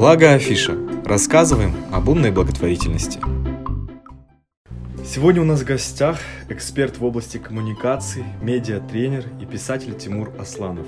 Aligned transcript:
Благо 0.00 0.32
Афиша. 0.32 0.78
Рассказываем 1.04 1.74
об 1.92 2.08
умной 2.08 2.30
благотворительности. 2.30 3.20
Сегодня 5.04 5.42
у 5.42 5.44
нас 5.44 5.60
в 5.60 5.66
гостях 5.66 6.18
эксперт 6.48 6.96
в 6.96 7.04
области 7.04 7.36
коммуникаций, 7.36 8.24
медиа-тренер 8.40 9.26
и 9.42 9.44
писатель 9.44 9.94
Тимур 9.94 10.32
Асланов. 10.38 10.86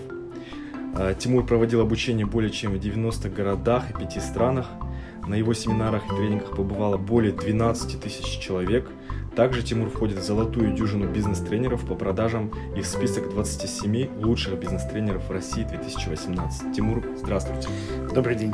А, 0.96 1.12
Тимур 1.12 1.44
проводил 1.44 1.82
обучение 1.82 2.24
более 2.24 2.50
чем 2.50 2.72
в 2.72 2.78
90 2.78 3.28
городах 3.28 3.90
и 3.90 3.92
5 3.92 4.22
странах. 4.22 4.68
На 5.26 5.34
его 5.34 5.52
семинарах 5.52 6.06
и 6.06 6.16
тренингах 6.16 6.56
побывало 6.56 6.96
более 6.96 7.32
12 7.32 8.00
тысяч 8.00 8.38
человек– 8.38 8.88
также 9.34 9.62
Тимур 9.62 9.88
входит 9.88 10.18
в 10.18 10.22
золотую 10.22 10.74
дюжину 10.74 11.08
бизнес-тренеров 11.08 11.86
по 11.86 11.94
продажам 11.94 12.52
и 12.76 12.82
в 12.82 12.86
список 12.86 13.30
27 13.30 14.22
лучших 14.22 14.58
бизнес-тренеров 14.58 15.26
в 15.28 15.30
России 15.30 15.62
2018. 15.62 16.74
Тимур, 16.74 17.02
здравствуйте. 17.16 17.68
Добрый 18.14 18.36
день. 18.36 18.52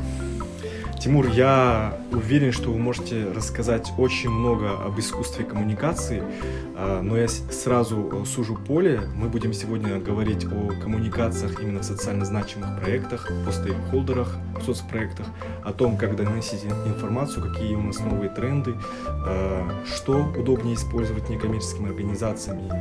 Тимур, 0.98 1.28
я 1.28 1.96
уверен, 2.10 2.50
что 2.50 2.70
вы 2.70 2.78
можете 2.78 3.26
рассказать 3.32 3.92
очень 3.98 4.30
много 4.30 4.72
об 4.84 4.98
искусстве 4.98 5.44
коммуникации, 5.44 6.24
а, 6.76 7.02
но 7.02 7.16
я 7.16 7.28
сразу 7.28 8.24
сужу 8.26 8.56
поле. 8.56 9.02
Мы 9.14 9.28
будем 9.28 9.52
сегодня 9.52 10.00
говорить 10.00 10.44
о 10.44 10.72
коммуникациях 10.82 11.62
именно 11.62 11.80
в 11.80 11.84
социально 11.84 12.24
значимых 12.24 12.80
проектах, 12.80 13.30
о 13.46 13.52
стейкхолдерах, 13.52 14.36
в 14.58 14.64
соцпроектах, 14.64 15.26
о 15.64 15.72
том, 15.72 15.96
как 15.96 16.16
доносить 16.16 16.64
информацию, 16.64 17.48
какие 17.48 17.76
у 17.76 17.82
нас 17.82 18.00
новые 18.00 18.30
тренды, 18.30 18.74
а, 19.06 19.70
что 19.86 20.24
удобнее 20.36 20.74
использовать 20.74 21.28
некоммерческими 21.28 21.90
организациями 21.90 22.72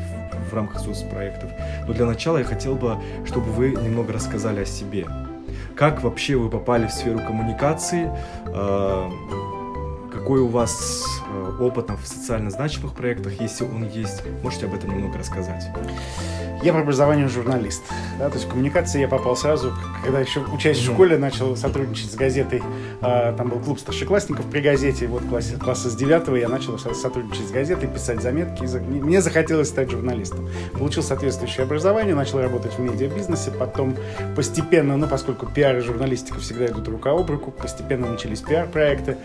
в 0.49 0.53
рамках 0.55 0.79
соцпроектов. 0.79 1.51
Но 1.87 1.93
для 1.93 2.07
начала 2.07 2.39
я 2.39 2.43
хотел 2.43 2.73
бы, 2.73 2.97
чтобы 3.27 3.51
вы 3.51 3.71
немного 3.71 4.11
рассказали 4.11 4.61
о 4.61 4.65
себе. 4.65 5.05
Как 5.75 6.01
вообще 6.03 6.35
вы 6.35 6.49
попали 6.49 6.87
в 6.87 6.91
сферу 6.91 7.19
коммуникации? 7.19 8.11
Какой 10.27 10.41
у 10.41 10.47
вас 10.49 11.05
э, 11.25 11.53
опыт 11.61 11.89
в 11.89 12.05
социально 12.05 12.49
значимых 12.49 12.93
проектах, 12.95 13.39
если 13.39 13.63
он 13.63 13.87
есть? 13.87 14.23
Можете 14.43 14.65
об 14.65 14.73
этом 14.73 14.89
немного 14.89 15.17
рассказать? 15.19 15.63
Я 16.63 16.73
по 16.73 16.79
образованию 16.79 17.29
журналист. 17.29 17.83
Да, 18.19 18.27
то 18.27 18.35
есть 18.35 18.45
в 18.45 18.49
коммуникации 18.49 18.99
я 18.99 19.07
попал 19.07 19.37
сразу, 19.37 19.71
когда 20.03 20.19
еще 20.19 20.41
учась 20.41 20.79
в 20.79 20.83
школе, 20.83 21.17
начал 21.17 21.55
сотрудничать 21.55 22.11
с 22.11 22.15
газетой. 22.15 22.61
А, 22.99 23.33
там 23.37 23.49
был 23.49 23.59
клуб 23.59 23.79
старшеклассников 23.79 24.45
при 24.47 24.59
газете. 24.59 25.07
Вот 25.07 25.23
классе, 25.23 25.55
класса 25.55 25.89
с 25.89 25.95
девятого 25.95 26.35
я 26.35 26.49
начал 26.49 26.77
сотрудничать 26.77 27.47
с 27.47 27.51
газетой, 27.51 27.87
писать 27.87 28.21
заметки. 28.21 28.63
Мне 28.63 29.21
захотелось 29.21 29.69
стать 29.69 29.91
журналистом. 29.91 30.49
Получил 30.73 31.03
соответствующее 31.03 31.63
образование, 31.63 32.15
начал 32.15 32.41
работать 32.41 32.73
в 32.73 32.79
медиабизнесе. 32.79 33.51
Потом 33.51 33.95
постепенно, 34.35 34.97
ну 34.97 35.07
поскольку 35.07 35.45
пиар 35.45 35.77
и 35.77 35.81
журналистика 35.81 36.39
всегда 36.39 36.65
идут 36.65 36.87
рука 36.87 37.11
об 37.11 37.29
руку, 37.29 37.51
постепенно 37.51 38.07
начались 38.07 38.41
пиар-проекты. 38.41 39.17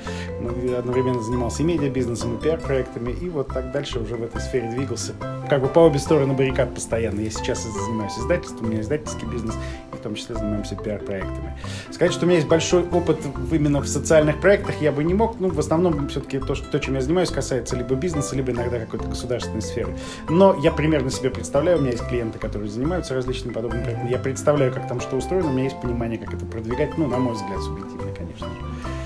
Одновременно 0.93 1.23
занимался 1.23 1.63
и 1.63 1.65
медиабизнесом, 1.65 2.37
и 2.37 2.43
пиар-проектами. 2.43 3.13
И 3.13 3.31
вот 3.31 3.49
так 3.49 3.73
дальше 3.73 3.99
уже 3.99 4.15
в 4.15 4.25
этой 4.25 4.43
сфере 4.43 4.69
двигался. 4.69 5.15
Как 5.49 5.63
бы 5.63 5.69
по 5.69 5.79
обе 5.79 5.99
стороны 5.99 6.35
баррикад 6.35 6.75
постоянно 6.75 7.21
я 7.21 7.31
сейчас 7.31 7.63
занимаюсь 7.63 8.13
издательством, 8.19 8.67
у 8.67 8.69
меня 8.69 8.83
издательский 8.83 9.27
бизнес, 9.27 9.55
и 9.91 9.97
в 9.97 10.01
том 10.01 10.15
числе 10.15 10.35
занимаемся 10.35 10.77
пиар-проектами. 10.77 11.57
Сказать, 11.91 12.13
что 12.13 12.27
у 12.27 12.29
меня 12.29 12.37
есть 12.37 12.49
большой 12.49 12.87
опыт 12.87 13.21
именно 13.51 13.81
в 13.81 13.89
социальных 13.89 14.39
проектах, 14.39 14.83
я 14.83 14.93
бы 14.93 15.03
не 15.03 15.15
мог. 15.15 15.41
Ну, 15.41 15.49
в 15.49 15.59
основном, 15.59 16.09
все-таки 16.09 16.39
то, 16.39 16.55
что, 16.55 16.71
то, 16.71 16.79
чем 16.79 16.97
я 16.97 17.01
занимаюсь, 17.01 17.31
касается 17.31 17.75
либо 17.75 17.95
бизнеса, 17.95 18.37
либо 18.37 18.53
иногда 18.53 18.79
какой-то 18.79 19.09
государственной 19.09 19.63
сферы. 19.63 19.97
Но 20.29 20.55
я 20.63 20.73
примерно 20.73 21.09
себе 21.11 21.31
представляю, 21.31 21.79
у 21.79 21.81
меня 21.81 21.93
есть 21.93 22.07
клиенты, 22.07 22.39
которые 22.39 22.69
занимаются 22.69 23.15
различными 23.15 23.55
подобными 23.55 23.83
проектами. 23.83 24.11
Я 24.11 24.19
представляю, 24.19 24.71
как 24.71 24.89
там 24.89 25.01
что 25.01 25.17
устроено, 25.17 25.49
у 25.49 25.53
меня 25.53 25.65
есть 25.65 25.81
понимание, 25.81 26.19
как 26.19 26.35
это 26.35 26.45
продвигать. 26.45 26.99
Ну, 26.99 27.07
на 27.07 27.17
мой 27.17 27.33
взгляд, 27.33 27.63
субъективно, 27.63 28.13
конечно 28.15 28.47
же. 28.47 28.55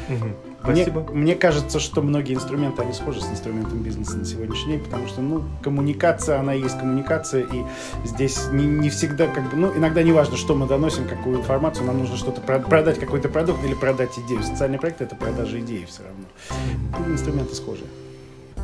Угу. 0.08 0.28
Спасибо. 0.62 1.00
Мне, 1.00 1.12
мне 1.12 1.34
кажется, 1.34 1.78
что 1.78 2.02
многие 2.02 2.34
инструменты, 2.34 2.82
они 2.82 2.92
схожи 2.92 3.20
с 3.20 3.30
инструментом 3.30 3.82
бизнеса 3.82 4.16
на 4.16 4.24
сегодняшний 4.24 4.72
день, 4.72 4.84
потому 4.84 5.06
что, 5.06 5.20
ну, 5.20 5.44
коммуникация, 5.62 6.40
она 6.40 6.54
и 6.54 6.60
есть 6.60 6.78
коммуникация, 6.78 7.42
и 7.42 7.64
здесь 8.04 8.48
не, 8.50 8.66
не 8.66 8.90
всегда, 8.90 9.26
как 9.28 9.48
бы, 9.50 9.56
ну, 9.56 9.76
иногда 9.76 10.02
не 10.02 10.12
важно, 10.12 10.36
что 10.36 10.54
мы 10.54 10.66
доносим, 10.66 11.08
какую 11.08 11.38
информацию, 11.38 11.86
нам 11.86 11.98
нужно 11.98 12.16
что-то 12.16 12.40
продать, 12.40 12.98
какой-то 12.98 13.28
продукт 13.28 13.64
или 13.64 13.74
продать 13.74 14.18
идею. 14.18 14.42
Социальный 14.42 14.78
проект— 14.78 15.00
это 15.02 15.14
продажа 15.14 15.60
идеи 15.60 15.84
все 15.84 16.02
равно. 16.02 17.12
Инструменты 17.12 17.54
схожи. 17.54 17.84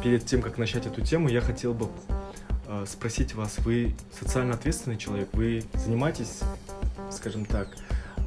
Перед 0.03 0.27
тем, 0.27 0.43
как 0.43 0.59
начать 0.59 0.87
эту 0.87 1.01
тему, 1.03 1.29
я 1.29 1.41
хотел 1.41 1.75
бы 1.75 1.87
э, 2.67 2.85
спросить 2.89 3.35
вас, 3.35 3.59
вы 3.59 3.95
социально 4.19 4.55
ответственный 4.55 4.97
человек, 4.97 5.29
вы 5.33 5.63
занимаетесь, 5.75 6.41
скажем 7.11 7.45
так, 7.45 7.69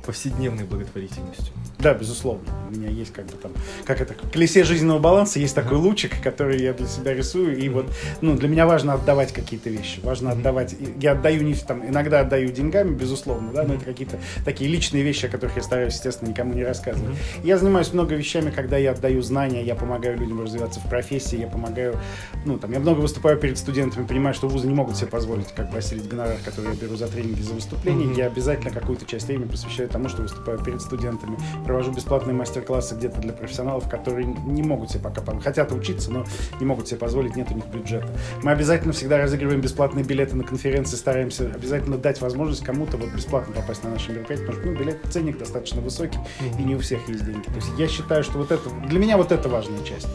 повседневной 0.05 0.63
благотворительностью? 0.63 1.53
Да, 1.79 1.93
безусловно. 1.93 2.43
У 2.69 2.75
меня 2.75 2.89
есть 2.89 3.13
как 3.13 3.25
бы 3.25 3.33
там, 3.33 3.51
как 3.85 4.01
это, 4.01 4.13
в 4.13 4.31
колесе 4.31 4.63
жизненного 4.63 4.99
баланса 4.99 5.39
есть 5.39 5.55
такой 5.55 5.77
лучик, 5.77 6.21
который 6.21 6.61
я 6.61 6.73
для 6.73 6.87
себя 6.87 7.13
рисую, 7.13 7.57
и 7.57 7.69
вот, 7.69 7.87
ну, 8.21 8.35
для 8.35 8.47
меня 8.47 8.65
важно 8.65 8.93
отдавать 8.93 9.33
какие-то 9.33 9.69
вещи, 9.69 9.99
важно 10.01 10.31
отдавать, 10.31 10.75
я 10.99 11.11
отдаю 11.11 11.43
не 11.43 11.53
там, 11.53 11.85
иногда 11.87 12.21
отдаю 12.21 12.51
деньгами, 12.51 12.95
безусловно, 12.95 13.51
да, 13.53 13.63
но 13.63 13.75
это 13.75 13.85
какие-то 13.85 14.17
такие 14.43 14.69
личные 14.69 15.03
вещи, 15.03 15.25
о 15.25 15.29
которых 15.29 15.57
я 15.57 15.63
стараюсь, 15.63 15.93
естественно, 15.93 16.29
никому 16.29 16.53
не 16.53 16.63
рассказывать. 16.63 17.15
Я 17.43 17.57
занимаюсь 17.57 17.93
много 17.93 18.15
вещами, 18.15 18.51
когда 18.51 18.77
я 18.77 18.91
отдаю 18.91 19.21
знания, 19.21 19.63
я 19.63 19.75
помогаю 19.75 20.17
людям 20.17 20.41
развиваться 20.41 20.79
в 20.79 20.89
профессии, 20.89 21.39
я 21.39 21.47
помогаю, 21.47 21.99
ну, 22.45 22.57
там, 22.57 22.71
я 22.71 22.79
много 22.79 22.99
выступаю 22.99 23.37
перед 23.37 23.57
студентами, 23.57 24.05
понимаю, 24.05 24.33
что 24.33 24.47
вузы 24.47 24.67
не 24.67 24.73
могут 24.73 24.97
себе 24.97 25.07
позволить, 25.07 25.47
как 25.55 25.71
бы, 25.71 25.77
осилить 25.77 26.07
гонорар, 26.07 26.37
который 26.43 26.71
я 26.71 26.75
беру 26.75 26.95
за 26.95 27.07
тренинги, 27.07 27.41
за 27.41 27.53
выступления, 27.53 28.13
я 28.15 28.27
обязательно 28.27 28.71
какую-то 28.71 29.05
часть 29.05 29.27
времени 29.27 29.47
посвящаю 29.47 29.89
тому, 29.95 30.09
что 30.09 30.23
выступаю 30.23 30.59
перед 30.59 30.81
студентами, 30.81 31.37
провожу 31.63 31.91
бесплатные 31.93 32.35
мастер-классы 32.35 32.95
где-то 32.95 33.21
для 33.21 33.31
профессионалов, 33.31 33.87
которые 33.87 34.25
не 34.25 34.61
могут 34.61 34.91
себе 34.91 35.01
пока, 35.01 35.21
хотят 35.39 35.71
учиться, 35.71 36.11
но 36.11 36.25
не 36.59 36.65
могут 36.65 36.89
себе 36.89 36.97
позволить, 36.97 37.37
нет 37.37 37.49
у 37.51 37.53
них 37.53 37.65
бюджета. 37.67 38.09
Мы 38.43 38.51
обязательно 38.51 38.91
всегда 38.91 39.17
разыгрываем 39.17 39.61
бесплатные 39.61 40.03
билеты 40.03 40.35
на 40.35 40.43
конференции, 40.43 40.97
стараемся 40.97 41.45
обязательно 41.45 41.97
дать 41.97 42.19
возможность 42.19 42.61
кому-то 42.61 42.97
вот 42.97 43.09
бесплатно 43.13 43.53
попасть 43.53 43.85
на 43.85 43.91
наши 43.91 44.11
мероприятия, 44.11 44.45
потому 44.45 44.61
что 44.61 44.71
ну, 44.71 44.77
билет, 44.77 44.99
ценник 45.09 45.37
достаточно 45.37 45.79
высокий, 45.79 46.19
и 46.59 46.63
не 46.63 46.75
у 46.75 46.79
всех 46.79 47.07
есть 47.07 47.23
деньги. 47.23 47.45
То 47.45 47.55
есть 47.55 47.69
я 47.77 47.87
считаю, 47.87 48.23
что 48.23 48.37
вот 48.37 48.51
это, 48.51 48.69
для 48.87 48.99
меня 48.99 49.15
вот 49.15 49.31
это 49.31 49.47
важная 49.47 49.81
часть. 49.83 50.07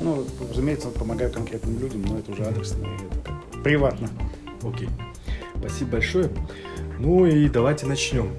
Ну, 0.00 0.24
разумеется, 0.50 0.88
помогаю 0.88 1.32
конкретным 1.32 1.78
людям, 1.78 2.02
но 2.02 2.18
это 2.18 2.32
уже 2.32 2.42
адресно 2.42 2.84
это 2.84 3.62
приватно. 3.62 4.08
Окей. 4.62 4.88
Спасибо 5.56 5.92
большое. 5.92 6.30
Ну 6.98 7.26
и 7.26 7.48
давайте 7.48 7.86
начнем. 7.86 8.30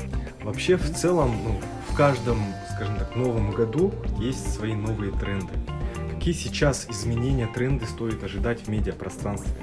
Вообще, 0.43 0.77
в 0.77 0.93
целом, 0.95 1.35
ну, 1.43 1.59
в 1.89 1.95
каждом, 1.95 2.41
скажем 2.73 2.97
так, 2.97 3.15
новом 3.15 3.51
году 3.51 3.93
есть 4.19 4.53
свои 4.53 4.73
новые 4.73 5.11
тренды. 5.11 5.53
Какие 6.09 6.33
сейчас 6.33 6.87
изменения, 6.89 7.47
тренды 7.47 7.85
стоит 7.85 8.23
ожидать 8.23 8.61
в 8.61 8.67
медиапространстве? 8.69 9.53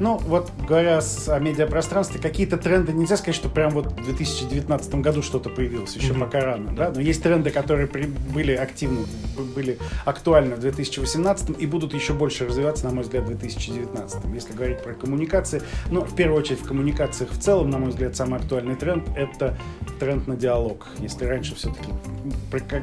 Ну, 0.00 0.18
вот 0.18 0.50
говоря 0.66 1.00
о 1.28 1.38
медиапространстве, 1.38 2.20
какие-то 2.20 2.56
тренды, 2.56 2.92
нельзя 2.92 3.16
сказать, 3.16 3.36
что 3.36 3.48
прям 3.48 3.70
вот 3.70 3.86
в 3.86 4.04
2019 4.04 4.94
году 4.96 5.22
что-то 5.22 5.50
появилось, 5.50 5.94
еще 5.94 6.12
mm-hmm. 6.12 6.20
пока 6.20 6.40
рано, 6.40 6.74
да, 6.74 6.92
но 6.94 7.00
есть 7.00 7.22
тренды, 7.22 7.50
которые 7.50 7.86
при, 7.86 8.06
были 8.06 8.52
активны, 8.52 9.06
были 9.54 9.78
актуальны 10.04 10.56
в 10.56 10.60
2018 10.60 11.60
и 11.60 11.66
будут 11.66 11.94
еще 11.94 12.12
больше 12.12 12.46
развиваться, 12.46 12.86
на 12.86 12.92
мой 12.92 13.04
взгляд, 13.04 13.24
в 13.24 13.28
2019. 13.28 14.24
Если 14.34 14.52
говорить 14.52 14.82
про 14.82 14.94
коммуникации, 14.94 15.62
ну, 15.90 16.00
в 16.02 16.14
первую 16.14 16.40
очередь 16.40 16.60
в 16.60 16.66
коммуникациях 16.66 17.30
в 17.30 17.38
целом, 17.38 17.70
на 17.70 17.78
мой 17.78 17.90
взгляд, 17.90 18.16
самый 18.16 18.40
актуальный 18.40 18.74
тренд— 18.74 19.08
это 19.16 19.56
тренд 20.00 20.26
на 20.26 20.36
диалог. 20.36 20.88
Если 20.98 21.24
раньше 21.24 21.54
все-таки, 21.54 21.88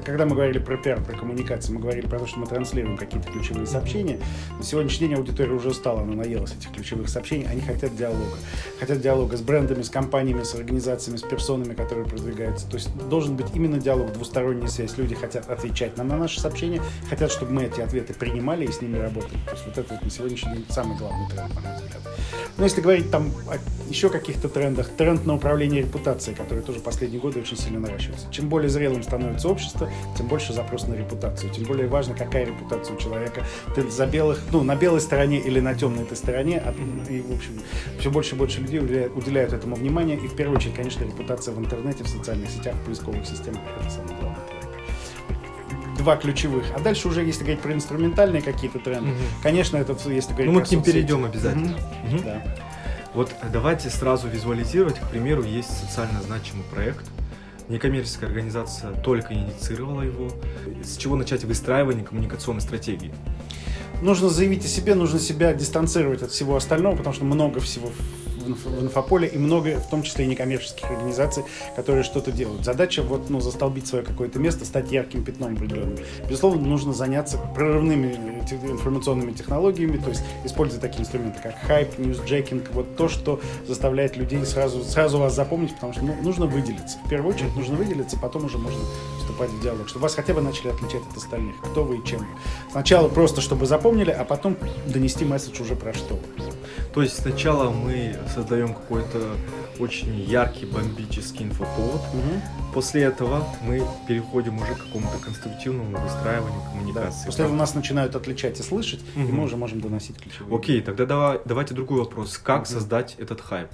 когда 0.06 0.26
мы 0.26 0.36
говорили 0.36 0.60
про 0.60 0.78
пиар, 0.78 1.02
про 1.04 1.18
коммуникации, 1.18 1.74
мы 1.74 1.82
говорили 1.82 2.08
про 2.08 2.20
то, 2.20 2.28
что 2.28 2.40
мы 2.40 2.48
транслируем 2.48 2.98
какие-то 2.98 3.30
ключевые 3.30 3.68
сообщения, 3.68 4.20
на 4.58 4.64
сегодняшний 4.64 5.08
день 5.08 5.18
аудитория 5.18 5.54
уже 5.54 5.70
устала, 5.70 6.02
она 6.02 6.14
наелась 6.14 6.54
этих 6.54 6.72
ключевых 6.72 7.01
ключевых 7.02 7.10
сообщений, 7.10 7.48
они 7.48 7.62
хотят 7.62 7.96
диалога. 7.96 8.38
Хотят 8.80 9.02
диалога 9.02 9.38
с 9.38 9.42
брендами, 9.42 9.82
с 9.82 9.90
компаниями, 9.90 10.44
с 10.44 10.56
организациями, 10.56 11.18
с 11.18 11.22
персонами, 11.22 11.74
которые 11.74 12.06
продвигаются. 12.06 12.68
То 12.68 12.76
есть 12.76 12.90
должен 13.10 13.36
быть 13.36 13.48
именно 13.54 13.80
диалог, 13.80 14.14
двусторонняя 14.14 14.68
связь. 14.68 14.98
Люди 14.98 15.16
хотят 15.16 15.50
отвечать 15.50 15.98
нам 15.98 16.10
на 16.10 16.18
наши 16.18 16.40
сообщения, 16.40 16.82
хотят, 17.10 17.32
чтобы 17.32 17.52
мы 17.54 17.64
эти 17.64 17.82
ответы 17.82 18.14
принимали 18.14 18.66
и 18.66 18.72
с 18.72 18.82
ними 18.82 18.98
работали. 18.98 19.40
То 19.46 19.52
есть 19.52 19.66
вот 19.66 19.78
это 19.78 19.94
вот 19.94 20.04
на 20.04 20.10
сегодняшний 20.10 20.54
день 20.54 20.66
самый 20.70 20.98
главный 20.98 21.28
тренд, 21.30 21.54
на 21.56 21.62
мой 21.62 21.76
взгляд. 21.76 22.02
Но 22.58 22.66
если 22.66 22.82
говорить 22.82 23.10
там 23.10 23.32
о 23.48 23.58
еще 23.90 24.10
каких-то 24.10 24.50
трендах, 24.50 24.90
тренд 24.90 25.26
на 25.26 25.36
управление 25.36 25.82
репутацией, 25.82 26.36
который 26.36 26.64
тоже 26.64 26.80
последние 26.80 27.20
годы 27.20 27.40
очень 27.40 27.58
сильно 27.58 27.80
наращивается. 27.80 28.32
Чем 28.32 28.50
более 28.50 28.70
зрелым 28.70 29.04
становится 29.04 29.50
общество, 29.50 29.90
тем 30.18 30.28
больше 30.28 30.54
запрос 30.54 30.88
на 30.88 30.94
репутацию. 30.94 31.52
Тем 31.52 31.66
более 31.66 31.88
важно, 31.88 32.14
какая 32.14 32.46
репутация 32.46 32.96
у 32.96 33.00
человека. 33.00 33.44
Ты 33.76 33.90
за 33.90 34.06
белых, 34.06 34.40
ну, 34.52 34.64
на 34.64 34.76
белой 34.76 35.02
стороне 35.02 35.40
или 35.40 35.60
на 35.60 35.74
темной 35.74 36.04
этой 36.04 36.18
стороне, 36.18 36.62
и, 37.10 37.22
в 37.22 37.34
общем, 37.34 37.60
все 38.00 38.12
больше 38.12 38.36
и 38.36 38.38
больше 38.38 38.62
людей 38.62 38.80
уделяют, 38.80 39.16
уделяют 39.16 39.54
этому 39.54 39.76
внимание. 39.76 40.18
И 40.18 40.28
в 40.28 40.36
первую 40.36 40.58
очередь, 40.58 40.76
конечно, 40.76 41.04
репутация 41.04 41.54
в 41.54 41.60
интернете, 41.60 42.04
в 42.04 42.08
социальных 42.08 42.50
сетях, 42.50 42.76
в 42.76 42.86
поисковых 42.86 43.26
системах. 43.26 43.62
Это 43.80 43.90
самое 43.90 44.16
главное 44.20 44.62
два 45.98 46.16
ключевых. 46.16 46.66
А 46.76 46.80
дальше 46.80 47.08
уже, 47.08 47.24
если 47.24 47.44
говорить 47.44 47.62
про 47.62 47.74
инструментальные 47.74 48.42
какие-то 48.42 48.80
тренды, 48.80 49.12
угу. 49.12 49.20
конечно, 49.44 49.78
это 49.78 49.96
если 50.10 50.32
говорить 50.34 50.52
Ну, 50.52 50.60
мы 50.60 50.66
к 50.66 50.72
ним 50.72 50.84
перейдем 50.84 51.26
обязательно. 51.26 51.78
Угу. 51.78 52.16
Угу. 52.16 52.24
Да. 52.24 52.44
Вот 53.14 53.32
давайте 53.52 53.90
сразу 53.90 54.28
визуализировать, 54.28 54.98
к 55.00 55.10
примеру, 55.10 55.44
есть 55.44 55.70
социально 55.70 56.22
значимый 56.22 56.64
проект, 56.72 57.06
некоммерческая 57.68 58.30
организация 58.30 58.92
только 59.02 59.34
инициировала 59.34 60.02
его. 60.02 60.30
С 60.84 60.98
чего 60.98 61.16
начать 61.16 61.44
выстраивание 61.44 62.06
коммуникационной 62.06 62.62
стратегии? 62.62 63.14
Нужно 64.02 64.30
заявить 64.30 64.66
о 64.66 64.68
себе, 64.68 64.96
нужно 64.96 65.20
себя 65.20 65.54
дистанцировать 65.54 66.24
от 66.24 66.32
всего 66.32 66.56
остального, 66.56 66.96
потому 66.96 67.14
что 67.14 67.24
много 67.24 67.60
всего 67.60 67.92
в 68.42 68.84
инфополе 68.84 69.28
и 69.28 69.38
много, 69.38 69.80
в 69.80 69.90
том 69.90 70.04
числе 70.04 70.26
и 70.26 70.28
некоммерческих 70.28 70.90
организаций, 70.90 71.44
которые 71.76 72.04
что-то 72.04 72.32
делают. 72.32 72.66
Задача 72.66 73.02
вот, 73.04 73.30
ну, 73.30 73.40
застолбить 73.40 73.88
свое 73.88 74.04
какое-то 74.04 74.40
место, 74.40 74.66
стать 74.66 74.92
ярким 74.92 75.24
пятном 75.24 75.56
определенным. 75.56 75.98
Безусловно, 76.28 76.68
нужно 76.68 76.94
заняться 76.94 77.38
прорывными 77.56 78.42
информационными 78.52 79.32
технологиями, 79.32 79.98
то 79.98 80.10
есть 80.10 80.24
используя 80.44 80.80
такие 80.80 81.02
инструменты, 81.02 81.40
как 81.42 81.58
хайп, 81.60 81.98
ньюсджекинг, 81.98 82.72
вот 82.74 82.96
то, 82.96 83.08
что 83.08 83.40
заставляет 83.68 84.18
людей 84.18 84.46
сразу, 84.46 84.84
сразу 84.84 85.20
вас 85.20 85.36
запомнить, 85.36 85.74
потому 85.76 85.94
что 85.94 86.04
ну, 86.04 86.16
нужно 86.22 86.46
выделиться. 86.46 86.98
В 87.06 87.10
первую 87.10 87.34
очередь 87.34 87.56
нужно 87.56 87.76
выделиться, 87.76 88.18
потом 88.18 88.46
уже 88.46 88.58
можно 88.58 88.82
вступать 89.20 89.50
в 89.50 89.62
диалог, 89.62 89.88
чтобы 89.88 90.04
вас 90.04 90.16
хотя 90.16 90.34
бы 90.34 90.42
начали 90.42 90.70
отличать 90.70 91.02
от 91.10 91.18
остальных, 91.18 91.56
кто 91.62 91.84
вы 91.84 91.98
и 91.98 92.06
чем. 92.06 92.26
Сначала 92.72 93.08
просто, 93.08 93.42
чтобы 93.42 93.66
запомнили, 93.66 94.12
а 94.12 94.26
потом 94.26 94.58
донести 94.88 95.26
месседж 95.26 95.62
уже 95.62 95.76
про 95.76 95.94
что 95.94 96.16
вы. 96.16 96.22
То 96.94 97.02
есть 97.02 97.22
сначала 97.22 97.70
мы 97.70 98.16
создаем 98.34 98.74
какой-то 98.74 99.36
очень 99.80 100.20
яркий 100.20 100.66
бомбический 100.66 101.46
инфоповод. 101.46 102.02
Угу. 102.02 102.74
После 102.74 103.04
этого 103.04 103.48
мы 103.62 103.82
переходим 104.08 104.62
уже 104.62 104.76
к 104.76 104.86
какому-то 104.86 105.18
конструктивному 105.18 105.98
выстраиванию 105.98 106.62
коммуникации. 106.72 107.22
Да. 107.22 107.26
После 107.26 107.46
этого 107.46 107.56
нас 107.56 107.74
начинают 107.74 108.16
отличать 108.16 108.60
и 108.60 108.64
слышать, 108.64 109.00
угу. 109.16 109.28
и 109.28 109.32
мы 109.32 109.46
уже 109.46 109.56
можем 109.56 109.80
доносить 109.80 110.18
ключевые. 110.18 110.56
Окей, 110.56 110.82
тогда 110.82 111.06
давай, 111.06 111.40
давайте 111.46 111.74
другой 111.74 112.00
вопрос. 112.00 112.38
Как 112.38 112.64
угу. 112.64 112.70
создать 112.70 113.16
этот 113.18 113.42
хайп? 113.42 113.70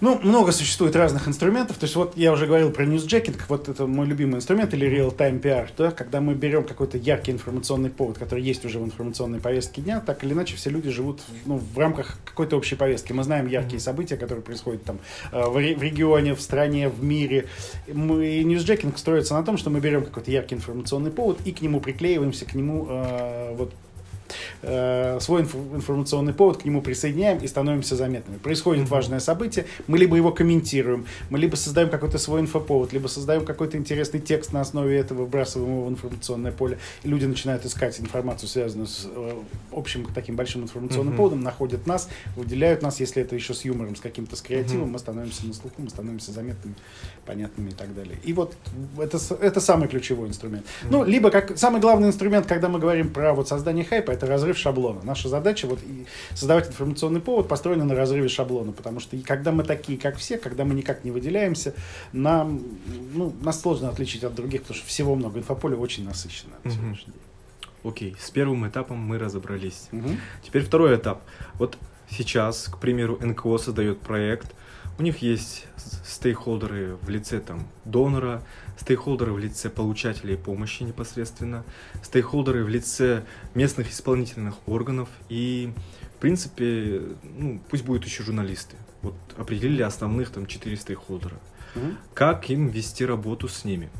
Ну, 0.00 0.18
много 0.22 0.52
существует 0.52 0.96
разных 0.96 1.28
инструментов. 1.28 1.78
То 1.78 1.84
есть 1.84 1.96
вот 1.96 2.16
я 2.16 2.32
уже 2.32 2.46
говорил 2.46 2.70
про 2.70 2.84
ньюсджекинг, 2.84 3.44
вот 3.48 3.68
это 3.68 3.86
мой 3.86 4.06
любимый 4.06 4.36
инструмент, 4.36 4.74
или 4.74 4.88
real-time 4.88 5.40
PR, 5.40 5.68
да, 5.76 5.90
когда 5.90 6.20
мы 6.20 6.34
берем 6.34 6.64
какой-то 6.64 6.98
яркий 6.98 7.32
информационный 7.32 7.90
повод, 7.90 8.18
который 8.18 8.42
есть 8.42 8.64
уже 8.64 8.78
в 8.78 8.84
информационной 8.84 9.40
повестке 9.40 9.82
дня, 9.82 10.00
так 10.00 10.24
или 10.24 10.32
иначе 10.32 10.56
все 10.56 10.70
люди 10.70 10.90
живут 10.90 11.20
ну, 11.46 11.58
в 11.58 11.78
рамках 11.78 12.18
какой-то 12.24 12.56
общей 12.56 12.74
повестки. 12.74 13.12
Мы 13.12 13.22
знаем 13.22 13.46
яркие 13.46 13.80
события, 13.80 14.16
которые 14.16 14.42
происходят 14.42 14.82
там 14.84 14.98
э, 15.32 15.48
в 15.48 15.58
регионе, 15.58 16.34
в 16.34 16.40
стране, 16.40 16.88
в 16.88 17.02
мире. 17.02 17.46
Мы, 17.86 18.26
и 18.26 18.44
ньюсджекинг 18.44 18.98
строится 18.98 19.34
на 19.34 19.44
том, 19.44 19.56
что 19.56 19.70
мы 19.70 19.80
берем 19.80 20.04
какой-то 20.04 20.30
яркий 20.30 20.56
информационный 20.56 21.12
повод 21.12 21.38
и 21.44 21.52
к 21.52 21.60
нему 21.60 21.80
приклеиваемся, 21.80 22.44
к 22.44 22.54
нему 22.54 22.86
э, 22.88 23.54
вот 23.56 23.72
э, 24.62 25.18
свой 25.20 25.42
инф 25.42 25.54
информационный 25.54 26.32
повод, 26.32 26.62
к 26.62 26.64
нему 26.64 26.82
присоединяем 26.82 27.38
и 27.38 27.46
становимся 27.46 27.96
заметными. 27.96 28.38
Происходит 28.38 28.88
важное 28.88 29.20
событие, 29.20 29.66
мы 29.86 29.98
либо 29.98 30.16
его 30.16 30.32
комментируем, 30.32 31.06
мы 31.30 31.38
либо 31.38 31.56
создаем 31.56 31.90
какой-то 31.90 32.18
свой 32.18 32.40
инфоповод, 32.40 32.92
либо 32.92 33.08
создаем 33.08 33.44
какой-то 33.44 33.76
интересный 33.76 34.20
текст 34.20 34.52
на 34.52 34.60
основе 34.60 34.98
этого, 34.98 35.22
выбрасываем 35.22 35.70
его 35.70 35.84
в 35.84 35.90
информационное 35.90 36.52
поле, 36.52 36.78
и 37.02 37.08
люди 37.08 37.24
начинают 37.24 37.64
искать 37.64 37.98
информацию, 38.00 38.48
связанную 38.48 38.86
с 38.86 39.06
э, 39.06 39.42
общим 39.72 40.06
таким 40.14 40.36
большим 40.36 40.62
информационным 40.62 41.14
mm-hmm. 41.14 41.16
поводом, 41.16 41.40
находят 41.40 41.86
нас, 41.86 42.08
выделяют 42.36 42.82
нас, 42.82 43.00
если 43.00 43.22
это 43.22 43.34
еще 43.34 43.54
с 43.54 43.64
юмором, 43.64 43.96
с 43.96 44.00
каким-то, 44.00 44.36
с 44.36 44.42
креативом, 44.42 44.88
mm-hmm. 44.88 44.92
мы 44.92 44.98
становимся 44.98 45.46
на 45.46 45.54
слуху, 45.54 45.76
мы 45.78 45.90
становимся 45.90 46.32
заметными, 46.32 46.74
понятными 47.26 47.70
и 47.70 47.74
так 47.74 47.94
далее. 47.94 48.18
И 48.24 48.32
вот 48.32 48.54
это, 48.98 49.18
это 49.40 49.60
самый 49.60 49.88
ключевой 49.88 50.28
инструмент. 50.28 50.64
Mm-hmm. 50.64 50.88
Ну, 50.90 51.04
либо 51.04 51.30
как 51.30 51.56
самый 51.58 51.80
главный 51.80 52.08
инструмент, 52.08 52.46
когда 52.46 52.68
мы 52.68 52.78
говорим 52.78 53.10
про 53.10 53.34
вот 53.34 53.48
создание 53.48 53.84
хайпа, 53.84 54.10
это 54.10 54.23
разрыв 54.26 54.58
шаблона. 54.58 55.00
Наша 55.02 55.28
задача 55.28 55.66
вот 55.66 55.80
и 55.82 56.06
создавать 56.30 56.68
информационный 56.68 57.20
повод 57.20 57.48
построена 57.48 57.84
на 57.84 57.94
разрыве 57.94 58.28
шаблона, 58.28 58.72
потому 58.72 59.00
что 59.00 59.16
когда 59.18 59.52
мы 59.52 59.64
такие, 59.64 59.98
как 59.98 60.16
все, 60.16 60.38
когда 60.38 60.64
мы 60.64 60.74
никак 60.74 61.04
не 61.04 61.10
выделяемся, 61.10 61.74
нам, 62.12 62.62
ну, 63.14 63.34
нас 63.42 63.60
сложно 63.60 63.88
отличить 63.88 64.24
от 64.24 64.34
других, 64.34 64.62
потому 64.62 64.78
что 64.78 64.86
всего 64.86 65.14
много. 65.14 65.38
Инфополе 65.38 65.76
очень 65.76 66.04
насыщено 66.04 66.52
на 66.62 66.70
сегодняшний 66.70 67.12
день. 67.12 67.22
Окей, 67.84 68.16
с 68.18 68.30
первым 68.30 68.66
этапом 68.66 68.98
мы 68.98 69.18
разобрались. 69.18 69.88
Угу. 69.92 70.08
Теперь 70.42 70.62
второй 70.64 70.96
этап. 70.96 71.22
Вот 71.54 71.76
сейчас, 72.10 72.68
к 72.68 72.78
примеру, 72.78 73.18
НКО 73.20 73.58
создает 73.58 74.00
проект, 74.00 74.54
у 74.98 75.02
них 75.02 75.18
есть 75.18 75.66
стейкхолдеры 76.04 76.96
в 77.02 77.08
лице 77.08 77.40
там 77.40 77.66
донора, 77.84 78.42
стейкхолдеры 78.78 79.32
в 79.32 79.38
лице 79.38 79.70
получателей 79.70 80.36
помощи 80.36 80.82
непосредственно, 80.82 81.64
стейкхолдеры 82.02 82.64
в 82.64 82.68
лице 82.68 83.24
местных 83.54 83.90
исполнительных 83.90 84.56
органов 84.66 85.08
и, 85.28 85.72
в 86.16 86.20
принципе, 86.20 87.02
ну, 87.22 87.60
пусть 87.68 87.84
будут 87.84 88.04
еще 88.04 88.22
журналисты. 88.22 88.76
Вот 89.02 89.14
определили 89.36 89.82
основных 89.82 90.30
там 90.30 90.46
четыре 90.46 90.76
стейкхолдера. 90.76 91.36
Угу. 91.74 91.86
Как 92.14 92.48
им 92.50 92.68
вести 92.68 93.04
работу 93.04 93.48
с 93.48 93.64
ними? 93.64 93.90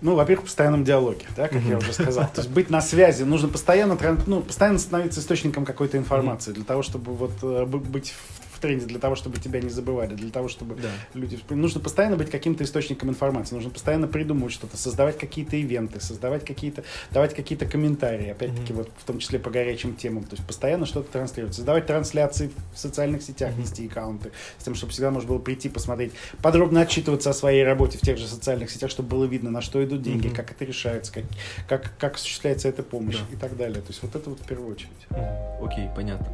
Ну, 0.00 0.16
во-первых, 0.16 0.42
в 0.42 0.48
постоянном 0.48 0.84
диалоге, 0.84 1.26
да, 1.36 1.46
как 1.46 1.62
я 1.62 1.78
уже 1.78 1.92
сказал. 1.92 2.24
То 2.34 2.40
есть 2.40 2.50
быть 2.50 2.70
на 2.70 2.80
связи, 2.80 3.22
нужно 3.22 3.48
постоянно, 3.48 3.96
ну, 4.26 4.42
постоянно 4.42 4.78
становиться 4.78 5.20
источником 5.20 5.64
какой-то 5.64 5.96
информации 5.96 6.50
для 6.50 6.64
того, 6.64 6.82
чтобы 6.82 7.14
вот 7.14 7.32
э, 7.42 7.64
быть 7.66 8.12
тренде 8.62 8.86
для 8.86 8.98
того, 8.98 9.14
чтобы 9.14 9.38
тебя 9.38 9.60
не 9.60 9.68
забывали, 9.68 10.14
для 10.14 10.30
того, 10.30 10.48
чтобы 10.48 10.76
да. 10.76 10.88
люди... 11.12 11.38
Нужно 11.50 11.80
постоянно 11.80 12.16
быть 12.16 12.30
каким-то 12.30 12.64
источником 12.64 13.10
информации, 13.10 13.54
нужно 13.54 13.70
постоянно 13.70 14.08
придумывать 14.08 14.54
что-то, 14.54 14.78
создавать 14.78 15.18
какие-то 15.18 15.56
ивенты, 15.56 16.00
создавать 16.00 16.44
какие-то... 16.44 16.84
давать 17.10 17.34
какие-то 17.34 17.66
комментарии, 17.66 18.30
опять-таки, 18.30 18.72
mm-hmm. 18.72 18.76
вот 18.76 18.90
в 18.96 19.04
том 19.04 19.18
числе 19.18 19.38
по 19.38 19.50
горячим 19.50 19.94
темам. 19.96 20.24
То 20.24 20.36
есть 20.36 20.46
постоянно 20.46 20.86
что-то 20.86 21.12
транслировать, 21.12 21.54
создавать 21.54 21.86
трансляции 21.86 22.50
в 22.72 22.78
социальных 22.78 23.22
сетях, 23.22 23.52
mm-hmm. 23.52 23.62
вести 23.62 23.86
аккаунты, 23.86 24.32
с 24.58 24.64
тем, 24.64 24.74
чтобы 24.74 24.92
всегда 24.92 25.10
можно 25.10 25.28
было 25.28 25.38
прийти, 25.38 25.68
посмотреть, 25.68 26.12
подробно 26.40 26.80
отчитываться 26.80 27.30
о 27.30 27.34
своей 27.34 27.64
работе 27.64 27.98
в 27.98 28.00
тех 28.00 28.16
же 28.16 28.26
социальных 28.26 28.70
сетях, 28.70 28.90
чтобы 28.90 29.08
было 29.08 29.24
видно, 29.24 29.50
на 29.50 29.60
что 29.60 29.84
идут 29.84 30.02
деньги, 30.02 30.28
mm-hmm. 30.28 30.36
как 30.36 30.52
это 30.52 30.64
решается, 30.64 31.12
как, 31.12 31.24
как, 31.68 31.98
как 31.98 32.14
осуществляется 32.14 32.68
эта 32.68 32.82
помощь 32.82 33.18
да. 33.18 33.36
и 33.36 33.36
так 33.36 33.56
далее. 33.56 33.80
То 33.82 33.88
есть 33.88 34.02
вот 34.02 34.14
это 34.14 34.30
вот 34.30 34.38
в 34.40 34.46
первую 34.46 34.72
очередь. 34.72 34.90
Окей, 35.10 35.84
okay, 35.84 35.94
понятно. 35.94 36.28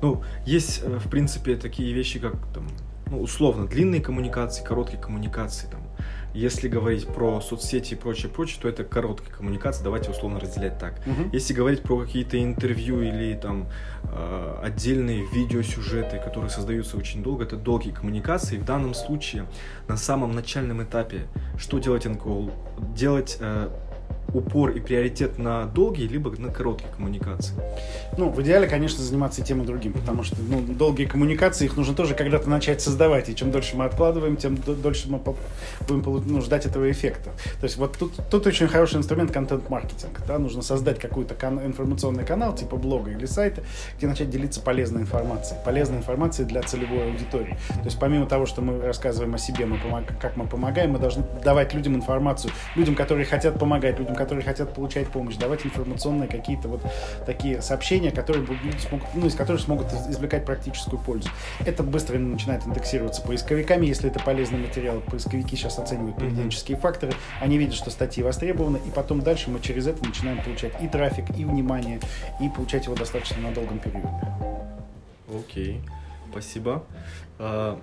Ну, 0.00 0.22
есть, 0.46 0.80
э, 0.82 0.98
в 0.98 1.10
принципе, 1.10 1.54
это 1.54 1.68
такие 1.72 1.94
вещи, 1.94 2.20
как 2.20 2.34
там, 2.52 2.68
ну, 3.10 3.22
условно, 3.22 3.66
длинные 3.66 4.02
коммуникации, 4.02 4.62
короткие 4.62 5.00
коммуникации. 5.00 5.68
Там. 5.70 5.80
Если 6.34 6.68
говорить 6.68 7.06
про 7.06 7.40
соцсети 7.40 7.94
и 7.94 7.96
прочее, 7.96 8.30
прочее, 8.30 8.58
то 8.60 8.68
это 8.68 8.84
короткие 8.84 9.32
коммуникации, 9.32 9.82
давайте 9.82 10.10
условно 10.10 10.38
разделять 10.38 10.78
так. 10.78 11.00
Угу. 11.06 11.30
Если 11.32 11.54
говорить 11.54 11.82
про 11.82 11.98
какие-то 12.00 12.42
интервью 12.42 13.00
или 13.00 13.34
там 13.34 13.68
э, 14.04 14.60
отдельные 14.62 15.26
видеосюжеты, 15.32 16.18
которые 16.18 16.50
создаются 16.50 16.98
очень 16.98 17.22
долго, 17.22 17.44
это 17.44 17.56
долгие 17.56 17.92
коммуникации. 17.92 18.58
В 18.58 18.66
данном 18.66 18.92
случае 18.92 19.46
на 19.88 19.96
самом 19.96 20.32
начальном 20.32 20.82
этапе 20.82 21.22
что 21.58 21.78
делать 21.78 22.04
НКО? 22.04 22.50
Делать 22.94 23.38
э, 23.40 23.70
упор 24.34 24.70
и 24.70 24.80
приоритет 24.80 25.38
на 25.38 25.64
долгие, 25.66 26.06
либо 26.06 26.30
на 26.38 26.50
короткие 26.50 26.90
коммуникации? 26.96 27.54
Ну, 28.16 28.30
в 28.30 28.40
идеале, 28.42 28.66
конечно, 28.66 29.02
заниматься 29.02 29.42
и 29.42 29.44
тем 29.44 29.62
и 29.62 29.66
другим, 29.66 29.92
потому 29.92 30.22
что 30.22 30.36
ну, 30.40 30.60
долгие 30.60 31.06
коммуникации, 31.06 31.64
их 31.66 31.76
нужно 31.76 31.94
тоже 31.94 32.14
когда-то 32.14 32.48
начать 32.48 32.80
создавать, 32.80 33.28
и 33.28 33.34
чем 33.34 33.50
дольше 33.50 33.76
мы 33.76 33.84
откладываем, 33.84 34.36
тем 34.36 34.56
дольше 34.56 35.08
мы 35.10 35.20
будем 35.88 36.22
ну, 36.26 36.40
ждать 36.40 36.66
этого 36.66 36.90
эффекта. 36.90 37.30
То 37.60 37.64
есть 37.64 37.76
вот 37.76 37.96
тут, 37.98 38.14
тут 38.30 38.46
очень 38.46 38.68
хороший 38.68 38.96
инструмент 38.96 39.30
контент-маркетинг. 39.30 40.20
Да? 40.26 40.38
Нужно 40.38 40.62
создать 40.62 40.98
какой-то 40.98 41.34
кан- 41.34 41.64
информационный 41.64 42.24
канал, 42.24 42.54
типа 42.54 42.76
блога 42.76 43.10
или 43.10 43.26
сайта, 43.26 43.62
где 43.98 44.06
начать 44.06 44.30
делиться 44.30 44.60
полезной 44.60 45.02
информацией. 45.02 45.58
Полезной 45.64 45.98
информацией 45.98 46.48
для 46.48 46.62
целевой 46.62 47.10
аудитории. 47.10 47.56
То 47.68 47.84
есть 47.84 47.98
помимо 47.98 48.26
того, 48.26 48.46
что 48.46 48.62
мы 48.62 48.80
рассказываем 48.80 49.34
о 49.34 49.38
себе, 49.38 49.66
мы 49.66 49.78
как 50.20 50.36
мы 50.36 50.46
помогаем, 50.46 50.92
мы 50.92 50.98
должны 50.98 51.24
давать 51.44 51.74
людям 51.74 51.94
информацию, 51.94 52.52
людям, 52.76 52.94
которые 52.94 53.26
хотят 53.26 53.58
помогать, 53.58 53.98
людям, 53.98 54.14
которые 54.22 54.44
хотят 54.44 54.72
получать 54.72 55.08
помощь, 55.08 55.34
давать 55.36 55.66
информационные 55.66 56.28
какие-то 56.28 56.68
вот 56.68 56.82
такие 57.26 57.60
сообщения, 57.60 58.12
которые 58.12 58.46
люди 58.46 58.78
смогут, 58.78 59.08
ну, 59.14 59.26
из 59.26 59.34
которых 59.34 59.60
смогут 59.60 59.92
извлекать 59.92 60.44
практическую 60.44 61.02
пользу. 61.02 61.28
Это 61.66 61.82
быстро 61.82 62.18
начинает 62.18 62.64
индексироваться 62.64 63.20
поисковиками, 63.22 63.86
если 63.86 64.10
это 64.10 64.20
полезный 64.20 64.60
материал. 64.60 65.00
Поисковики 65.00 65.56
сейчас 65.56 65.78
оценивают 65.78 66.16
поведенческие 66.16 66.76
mm-hmm. 66.76 66.80
факторы, 66.80 67.12
они 67.40 67.58
видят, 67.58 67.74
что 67.74 67.90
статьи 67.90 68.22
востребованы, 68.22 68.78
и 68.86 68.90
потом 68.90 69.22
дальше 69.22 69.50
мы 69.50 69.60
через 69.60 69.88
это 69.88 70.04
начинаем 70.06 70.40
получать 70.42 70.72
и 70.80 70.86
трафик, 70.86 71.24
и 71.36 71.44
внимание, 71.44 71.98
и 72.40 72.48
получать 72.48 72.84
его 72.84 72.94
достаточно 72.94 73.42
на 73.42 73.52
долгом 73.52 73.80
периоде. 73.80 74.08
Окей, 75.28 75.76
okay. 75.76 75.90
спасибо. 76.30 76.84
Uh, 77.38 77.80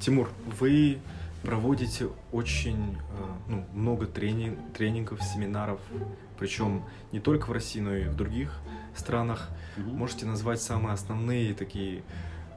Тимур, 0.00 0.28
вы 0.58 0.98
проводите 1.42 2.08
очень 2.30 2.96
э, 2.96 3.24
ну, 3.48 3.66
много 3.72 4.06
тренинг, 4.06 4.58
тренингов, 4.74 5.22
семинаров, 5.22 5.80
причем 6.38 6.84
не 7.12 7.20
только 7.20 7.46
в 7.46 7.52
России, 7.52 7.80
но 7.80 7.94
и 7.94 8.04
в 8.04 8.16
других 8.16 8.58
странах. 8.94 9.48
Mm-hmm. 9.76 9.92
Можете 9.92 10.26
назвать 10.26 10.60
самые 10.60 10.94
основные 10.94 11.54
такие 11.54 12.02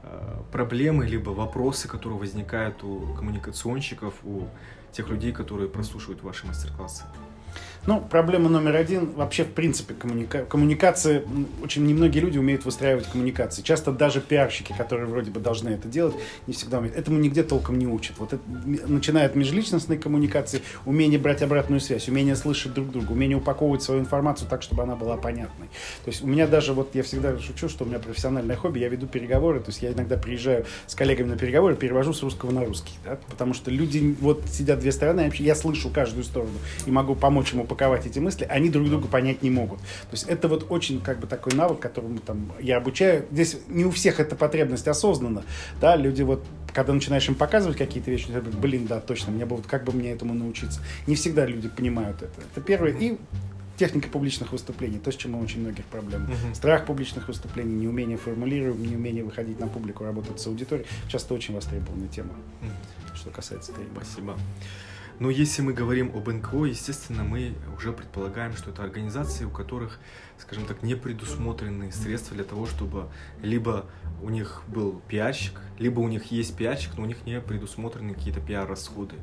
э, 0.02 0.42
проблемы 0.52 1.06
либо 1.06 1.30
вопросы, 1.30 1.88
которые 1.88 2.18
возникают 2.18 2.82
у 2.84 3.14
коммуникационщиков, 3.14 4.14
у 4.24 4.48
тех 4.92 5.08
людей, 5.08 5.32
которые 5.32 5.68
прослушивают 5.68 6.22
ваши 6.22 6.46
мастер-классы? 6.46 7.04
Ну, 7.86 8.00
проблема 8.00 8.48
номер 8.48 8.74
один, 8.74 9.12
вообще, 9.12 9.44
в 9.44 9.52
принципе, 9.52 9.94
коммуника... 9.94 10.44
коммуникации, 10.44 11.22
очень 11.62 11.86
немногие 11.86 12.22
люди 12.22 12.36
умеют 12.36 12.64
выстраивать 12.64 13.06
коммуникации. 13.06 13.62
Часто 13.62 13.92
даже 13.92 14.20
пиарщики, 14.20 14.74
которые 14.76 15.06
вроде 15.06 15.30
бы 15.30 15.38
должны 15.38 15.68
это 15.68 15.86
делать, 15.86 16.14
не 16.48 16.54
всегда 16.54 16.78
умеют. 16.78 16.96
Этому 16.96 17.18
нигде 17.18 17.44
толком 17.44 17.78
не 17.78 17.86
учат. 17.86 18.18
Вот 18.18 18.32
это, 18.32 18.42
начиная 18.88 19.30
межличностной 19.32 19.98
коммуникации, 19.98 20.62
умение 20.84 21.20
брать 21.20 21.42
обратную 21.42 21.80
связь, 21.80 22.08
умение 22.08 22.34
слышать 22.34 22.74
друг 22.74 22.90
друга, 22.90 23.12
умение 23.12 23.38
упаковывать 23.38 23.82
свою 23.82 24.00
информацию 24.00 24.48
так, 24.50 24.62
чтобы 24.62 24.82
она 24.82 24.96
была 24.96 25.16
понятной. 25.16 25.68
То 26.04 26.10
есть 26.10 26.24
у 26.24 26.26
меня 26.26 26.48
даже, 26.48 26.72
вот 26.72 26.94
я 26.94 27.04
всегда 27.04 27.38
шучу, 27.38 27.68
что 27.68 27.84
у 27.84 27.86
меня 27.86 28.00
профессиональное 28.00 28.56
хобби, 28.56 28.80
я 28.80 28.88
веду 28.88 29.06
переговоры, 29.06 29.60
то 29.60 29.68
есть 29.68 29.82
я 29.82 29.92
иногда 29.92 30.16
приезжаю 30.16 30.66
с 30.86 30.96
коллегами 30.96 31.28
на 31.28 31.38
переговоры, 31.38 31.76
перевожу 31.76 32.12
с 32.12 32.22
русского 32.22 32.50
на 32.50 32.64
русский, 32.64 32.94
да, 33.04 33.18
потому 33.28 33.54
что 33.54 33.70
люди, 33.70 34.16
вот 34.20 34.42
сидят 34.50 34.80
две 34.80 34.90
стороны, 34.90 35.30
я 35.36 35.54
слышу 35.54 35.90
каждую 35.90 36.24
сторону 36.24 36.58
и 36.84 36.90
могу 36.90 37.14
помочь 37.14 37.52
ему 37.52 37.64
упаковать 37.76 38.06
эти 38.06 38.18
мысли, 38.18 38.46
они 38.48 38.70
друг 38.70 38.88
друга 38.88 39.06
понять 39.06 39.42
не 39.42 39.50
могут. 39.50 39.78
То 39.78 40.12
есть 40.12 40.24
это 40.24 40.48
вот 40.48 40.66
очень 40.70 41.00
как 41.00 41.20
бы 41.20 41.26
такой 41.26 41.52
навык, 41.54 41.78
которому 41.78 42.18
там 42.18 42.52
я 42.58 42.78
обучаю. 42.78 43.26
Здесь 43.30 43.58
не 43.68 43.84
у 43.84 43.90
всех 43.90 44.18
эта 44.18 44.34
потребность 44.34 44.88
осознанна, 44.88 45.44
да, 45.80 45.96
люди 45.96 46.22
вот 46.22 46.44
когда 46.72 46.92
начинаешь 46.92 47.26
им 47.28 47.34
показывать 47.34 47.78
какие-то 47.78 48.10
вещи, 48.10 48.26
они 48.26 48.34
говорят, 48.34 48.58
блин, 48.58 48.86
да, 48.86 49.00
точно, 49.00 49.32
мне 49.32 49.46
бы 49.46 49.56
вот 49.56 49.66
как 49.66 49.84
бы 49.84 49.92
мне 49.92 50.12
этому 50.12 50.34
научиться. 50.34 50.80
Не 51.06 51.14
всегда 51.14 51.46
люди 51.46 51.68
понимают 51.68 52.18
это. 52.18 52.40
Это 52.52 52.60
первое. 52.60 52.92
И 52.92 53.16
техника 53.78 54.08
публичных 54.10 54.52
выступлений, 54.52 54.98
то, 54.98 55.10
с 55.10 55.16
чем 55.16 55.34
у 55.36 55.40
очень 55.40 55.60
многих 55.60 55.84
проблем. 55.86 56.26
Uh-huh. 56.26 56.54
Страх 56.54 56.84
публичных 56.84 57.28
выступлений, 57.28 57.74
неумение 57.74 58.18
формулировать, 58.18 58.78
неумение 58.78 59.24
выходить 59.24 59.58
на 59.58 59.68
публику, 59.68 60.04
работать 60.04 60.38
с 60.38 60.46
аудиторией, 60.46 60.86
часто 61.08 61.34
очень 61.34 61.54
востребованная 61.54 62.08
тема, 62.08 62.34
uh-huh. 62.62 63.16
что 63.16 63.30
касается 63.30 63.72
тренинга. 63.72 64.02
Спасибо. 64.02 64.36
Но 65.18 65.30
если 65.30 65.62
мы 65.62 65.72
говорим 65.72 66.12
об 66.14 66.28
НКО, 66.28 66.66
естественно, 66.66 67.24
мы 67.24 67.54
уже 67.74 67.92
предполагаем, 67.92 68.54
что 68.54 68.70
это 68.70 68.82
организации, 68.82 69.44
у 69.44 69.50
которых, 69.50 69.98
скажем 70.38 70.66
так, 70.66 70.82
не 70.82 70.94
предусмотрены 70.94 71.90
средства 71.90 72.34
для 72.34 72.44
того, 72.44 72.66
чтобы 72.66 73.08
либо 73.40 73.86
у 74.22 74.28
них 74.28 74.62
был 74.68 75.00
пиарщик, 75.08 75.60
либо 75.78 76.00
у 76.00 76.08
них 76.08 76.26
есть 76.26 76.54
пиарщик, 76.54 76.96
но 76.96 77.04
у 77.04 77.06
них 77.06 77.24
не 77.24 77.40
предусмотрены 77.40 78.12
какие-то 78.12 78.40
пиар-расходы. 78.40 79.16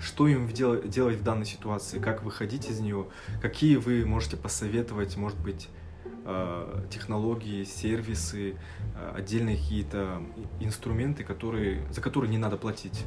Что 0.00 0.26
им 0.26 0.48
делать 0.48 1.18
в 1.18 1.22
данной 1.22 1.46
ситуации? 1.46 2.00
Как 2.00 2.22
выходить 2.24 2.68
из 2.68 2.80
нее? 2.80 3.06
Какие 3.40 3.76
вы 3.76 4.04
можете 4.04 4.36
посоветовать, 4.36 5.16
может 5.16 5.38
быть, 5.38 5.68
э, 6.24 6.84
технологии, 6.90 7.62
сервисы, 7.62 8.56
э, 8.96 9.12
отдельные 9.16 9.56
какие-то 9.56 10.22
инструменты, 10.60 11.22
которые, 11.22 11.86
за 11.92 12.00
которые 12.00 12.30
не 12.30 12.38
надо 12.38 12.56
платить? 12.56 13.04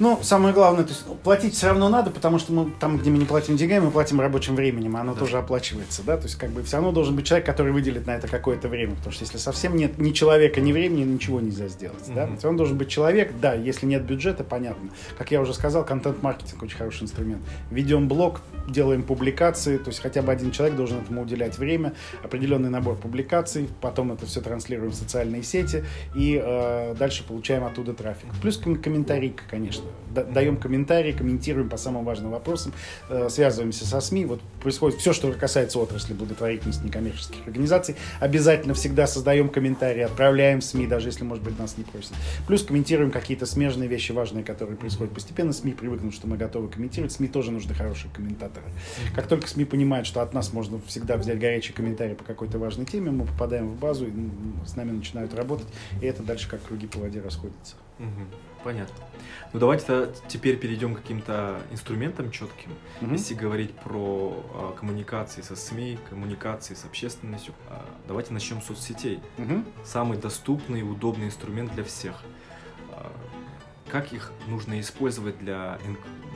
Ну, 0.00 0.18
самое 0.22 0.52
главное, 0.52 0.82
то 0.82 0.90
есть 0.90 1.04
ну, 1.06 1.14
платить 1.14 1.54
все 1.54 1.68
равно 1.68 1.88
надо, 1.88 2.10
потому 2.10 2.40
что 2.40 2.52
мы 2.52 2.72
там, 2.80 2.98
где 2.98 3.10
мы 3.10 3.18
не 3.18 3.26
платим 3.26 3.56
деньгами, 3.56 3.84
мы 3.84 3.90
платим 3.92 4.20
рабочим 4.20 4.56
временем, 4.56 4.96
а 4.96 5.02
оно 5.02 5.14
да. 5.14 5.20
тоже 5.20 5.38
оплачивается, 5.38 6.02
да, 6.02 6.16
то 6.16 6.24
есть 6.24 6.34
как 6.34 6.50
бы 6.50 6.64
все 6.64 6.76
равно 6.76 6.90
должен 6.90 7.14
быть 7.14 7.26
человек, 7.26 7.46
который 7.46 7.72
выделит 7.72 8.04
на 8.06 8.16
это 8.16 8.26
какое-то 8.26 8.68
время, 8.68 8.96
потому 8.96 9.12
что 9.12 9.22
если 9.22 9.38
совсем 9.38 9.76
нет 9.76 9.98
ни 9.98 10.10
человека, 10.10 10.60
ни 10.60 10.72
времени, 10.72 11.04
ничего 11.04 11.40
нельзя 11.40 11.68
сделать, 11.68 12.08
mm-hmm. 12.08 12.14
да, 12.14 12.36
все 12.36 12.48
равно 12.48 12.58
должен 12.58 12.76
быть 12.76 12.88
человек, 12.88 13.32
да, 13.40 13.54
если 13.54 13.86
нет 13.86 14.02
бюджета, 14.04 14.42
понятно. 14.42 14.90
Как 15.16 15.30
я 15.30 15.40
уже 15.40 15.54
сказал, 15.54 15.84
контент-маркетинг 15.84 16.60
очень 16.62 16.76
хороший 16.76 17.04
инструмент. 17.04 17.42
Ведем 17.70 18.08
блог, 18.08 18.40
делаем 18.68 19.04
публикации, 19.04 19.78
то 19.78 19.90
есть 19.90 20.00
хотя 20.00 20.22
бы 20.22 20.32
один 20.32 20.50
человек 20.50 20.76
должен 20.76 20.98
этому 20.98 21.22
уделять 21.22 21.56
время, 21.58 21.94
определенный 22.22 22.70
набор 22.70 22.96
публикаций, 22.96 23.68
потом 23.80 24.10
это 24.10 24.26
все 24.26 24.40
транслируем 24.40 24.90
в 24.90 24.94
социальные 24.96 25.44
сети 25.44 25.84
и 26.16 26.40
э, 26.44 26.96
дальше 26.98 27.24
получаем 27.24 27.64
оттуда 27.64 27.94
трафик. 27.94 28.28
Плюс 28.42 28.56
ком- 28.56 28.76
комментарий, 28.76 29.36
конечно, 29.48 29.83
даем 30.14 30.56
комментарии, 30.56 31.12
комментируем 31.12 31.68
по 31.68 31.76
самым 31.76 32.04
важным 32.04 32.30
вопросам, 32.30 32.72
э, 33.08 33.28
связываемся 33.28 33.86
со 33.86 34.00
СМИ. 34.00 34.26
Вот 34.26 34.40
происходит 34.62 35.00
все, 35.00 35.12
что 35.12 35.32
касается 35.32 35.78
отрасли 35.78 36.14
благотворительности 36.14 36.84
некоммерческих 36.84 37.46
организаций. 37.46 37.96
Обязательно 38.20 38.74
всегда 38.74 39.06
создаем 39.06 39.48
комментарии, 39.48 40.02
отправляем 40.02 40.60
в 40.60 40.64
СМИ, 40.64 40.86
даже 40.86 41.08
если, 41.08 41.24
может 41.24 41.44
быть, 41.44 41.58
нас 41.58 41.76
не 41.76 41.84
просят. 41.84 42.12
Плюс 42.46 42.62
комментируем 42.62 43.10
какие-то 43.10 43.46
смежные 43.46 43.88
вещи 43.88 44.12
важные, 44.12 44.44
которые 44.44 44.76
происходят 44.76 45.12
постепенно. 45.12 45.52
СМИ 45.52 45.72
привыкнут, 45.72 46.14
что 46.14 46.26
мы 46.26 46.36
готовы 46.36 46.68
комментировать. 46.68 47.12
СМИ 47.12 47.28
тоже 47.28 47.50
нужны 47.50 47.74
хорошие 47.74 48.10
комментаторы. 48.12 48.66
Как 49.14 49.26
только 49.26 49.48
СМИ 49.48 49.64
понимают, 49.64 50.06
что 50.06 50.22
от 50.22 50.32
нас 50.32 50.52
можно 50.52 50.80
всегда 50.86 51.16
взять 51.16 51.38
горячий 51.38 51.72
комментарий 51.72 52.14
по 52.14 52.24
какой-то 52.24 52.58
важной 52.58 52.86
теме, 52.86 53.10
мы 53.10 53.26
попадаем 53.26 53.68
в 53.68 53.78
базу, 53.78 54.06
и 54.06 54.12
с 54.66 54.76
нами 54.76 54.92
начинают 54.92 55.34
работать, 55.34 55.68
и 56.00 56.06
это 56.06 56.22
дальше 56.22 56.48
как 56.48 56.62
круги 56.62 56.86
по 56.86 56.98
воде 56.98 57.20
Понятно. 58.64 58.94
Ну 59.52 59.60
давайте 59.60 60.10
теперь 60.26 60.56
перейдем 60.56 60.94
к 60.94 61.02
каким-то 61.02 61.60
инструментам 61.70 62.30
четким. 62.30 62.72
Угу. 63.02 63.12
Если 63.12 63.34
говорить 63.34 63.72
про 63.72 64.42
а, 64.54 64.72
коммуникации 64.72 65.42
со 65.42 65.54
СМИ, 65.54 65.98
коммуникации 66.08 66.74
с 66.74 66.84
общественностью, 66.86 67.54
а, 67.68 67.84
давайте 68.08 68.32
начнем 68.32 68.62
с 68.62 68.66
соцсетей. 68.66 69.20
Угу. 69.36 69.64
Самый 69.84 70.18
доступный 70.18 70.80
и 70.80 70.82
удобный 70.82 71.26
инструмент 71.26 71.74
для 71.74 71.84
всех. 71.84 72.22
А, 72.90 73.12
как 73.90 74.14
их 74.14 74.32
нужно 74.48 74.80
использовать 74.80 75.38
для, 75.38 75.78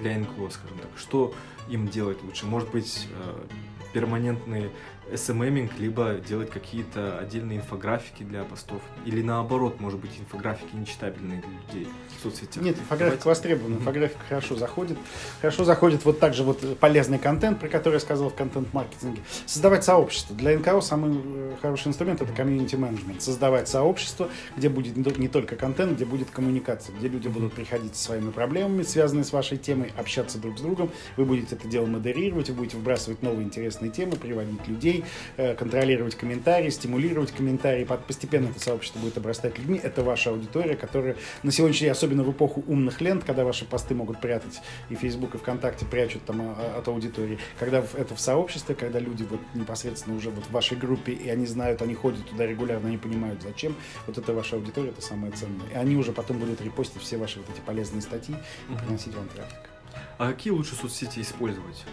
для 0.00 0.18
НКО, 0.18 0.50
скажем 0.50 0.78
так? 0.78 0.90
Что 0.96 1.34
им 1.68 1.88
делать 1.88 2.22
лучше? 2.22 2.44
Может 2.44 2.70
быть, 2.70 3.08
а, 3.14 3.46
перманентный 3.92 4.70
SMMing, 5.12 5.70
либо 5.78 6.14
делать 6.14 6.50
какие-то 6.50 7.18
отдельные 7.18 7.58
инфографики 7.58 8.22
для 8.22 8.44
постов. 8.44 8.80
Или 9.04 9.22
наоборот, 9.22 9.80
может 9.80 9.98
быть, 10.00 10.10
инфографики 10.18 10.74
нечитабельные 10.74 11.40
для 11.40 11.50
людей 11.50 11.92
в 12.18 12.22
соцсетях. 12.22 12.62
Нет, 12.62 12.76
инфографика 12.78 13.24
Давайте. 13.24 13.28
востребована, 13.28 13.74
инфографика 13.76 14.20
хорошо 14.28 14.56
заходит. 14.56 14.98
Хорошо 15.40 15.64
заходит 15.64 16.04
вот 16.04 16.18
также 16.20 16.42
вот 16.42 16.78
полезный 16.78 17.18
контент, 17.18 17.60
про 17.60 17.68
который 17.68 17.94
я 17.94 18.00
сказал 18.00 18.30
в 18.30 18.34
контент-маркетинге. 18.34 19.22
Создавать 19.46 19.84
сообщество. 19.84 20.36
Для 20.36 20.58
НКО 20.58 20.80
самый 20.80 21.20
э, 21.24 21.56
хороший 21.62 21.88
инструмент 21.88 22.20
это 22.20 22.32
комьюнити 22.32 22.76
менеджмент. 22.76 23.22
Создавать 23.22 23.68
сообщество, 23.68 24.28
где 24.56 24.68
будет 24.68 24.96
не 24.96 25.28
только 25.28 25.56
контент, 25.56 25.92
где 25.92 26.04
будет 26.04 26.30
коммуникация, 26.30 26.94
где 26.94 27.08
люди 27.08 27.28
будут 27.28 27.52
приходить 27.54 27.96
со 27.96 28.04
своими 28.04 28.30
проблемами, 28.30 28.82
связанные 28.82 29.24
с 29.24 29.32
вашей 29.32 29.58
темой, 29.58 29.92
общаться 29.96 30.38
друг 30.38 30.58
с 30.58 30.60
другом. 30.60 30.90
Вы 31.16 31.24
будете 31.24 31.54
это 31.54 31.68
дело 31.68 31.86
модерировать, 31.86 32.50
вы 32.50 32.56
будете 32.56 32.76
выбрасывать 32.76 33.22
новые 33.22 33.44
интересные 33.44 33.90
темы, 33.90 34.16
приводить 34.16 34.66
людей, 34.66 34.97
Э, 35.36 35.54
контролировать 35.54 36.14
комментарии, 36.14 36.70
стимулировать 36.70 37.32
комментарии. 37.32 37.84
Постепенно 37.84 38.48
это 38.48 38.60
сообщество 38.60 38.98
будет 38.98 39.16
обрастать 39.16 39.58
людьми. 39.58 39.80
Это 39.82 40.02
ваша 40.02 40.30
аудитория, 40.30 40.76
которая 40.76 41.16
на 41.42 41.52
сегодняшний 41.52 41.86
день, 41.86 41.90
особенно 41.90 42.22
в 42.22 42.32
эпоху 42.32 42.64
умных 42.66 43.00
лент, 43.00 43.24
когда 43.24 43.44
ваши 43.44 43.64
посты 43.64 43.94
могут 43.94 44.20
прятать 44.20 44.60
и 44.88 44.94
Facebook, 44.94 45.34
и 45.34 45.38
ВКонтакте 45.38 45.86
прячут 45.86 46.24
там 46.24 46.40
а, 46.40 46.54
а, 46.58 46.78
от 46.78 46.88
аудитории, 46.88 47.38
когда 47.58 47.78
это 47.78 48.14
в 48.14 48.20
сообществе, 48.20 48.74
когда 48.74 48.98
люди 48.98 49.24
вот 49.28 49.40
непосредственно 49.54 50.16
уже 50.16 50.30
вот 50.30 50.44
в 50.44 50.50
вашей 50.50 50.76
группе, 50.76 51.12
и 51.12 51.28
они 51.28 51.46
знают, 51.46 51.82
они 51.82 51.94
ходят 51.94 52.26
туда 52.28 52.46
регулярно, 52.46 52.88
они 52.88 52.98
понимают, 52.98 53.42
зачем, 53.42 53.74
вот 54.06 54.18
это 54.18 54.32
ваша 54.32 54.56
аудитория, 54.56 54.90
это 54.90 55.02
самое 55.02 55.32
ценное. 55.32 55.68
И 55.72 55.74
они 55.74 55.96
уже 55.96 56.12
потом 56.12 56.38
будут 56.38 56.60
репостить 56.60 57.02
все 57.02 57.16
ваши 57.16 57.38
вот 57.38 57.48
эти 57.50 57.60
полезные 57.60 58.02
статьи 58.02 58.34
и 58.70 58.76
приносить 58.76 59.14
вам 59.14 59.28
трафик. 59.28 59.70
А 60.18 60.32
какие 60.32 60.52
лучше 60.52 60.74
соцсети 60.74 61.20
использовать? 61.20 61.84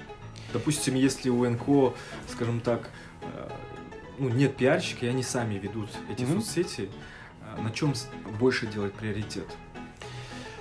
Допустим, 0.53 0.95
если 0.95 1.29
у 1.29 1.49
НКО, 1.49 1.93
скажем 2.31 2.61
так, 2.61 2.89
э, 3.21 3.49
ну, 4.19 4.29
нет 4.29 4.55
пиарщика, 4.55 5.05
и 5.05 5.09
они 5.09 5.23
сами 5.23 5.55
ведут 5.55 5.89
эти 6.09 6.23
mm-hmm. 6.23 6.41
соцсети, 6.41 6.89
э, 7.41 7.61
на 7.61 7.71
чем 7.71 7.93
больше 8.39 8.67
делать 8.67 8.93
приоритет? 8.93 9.47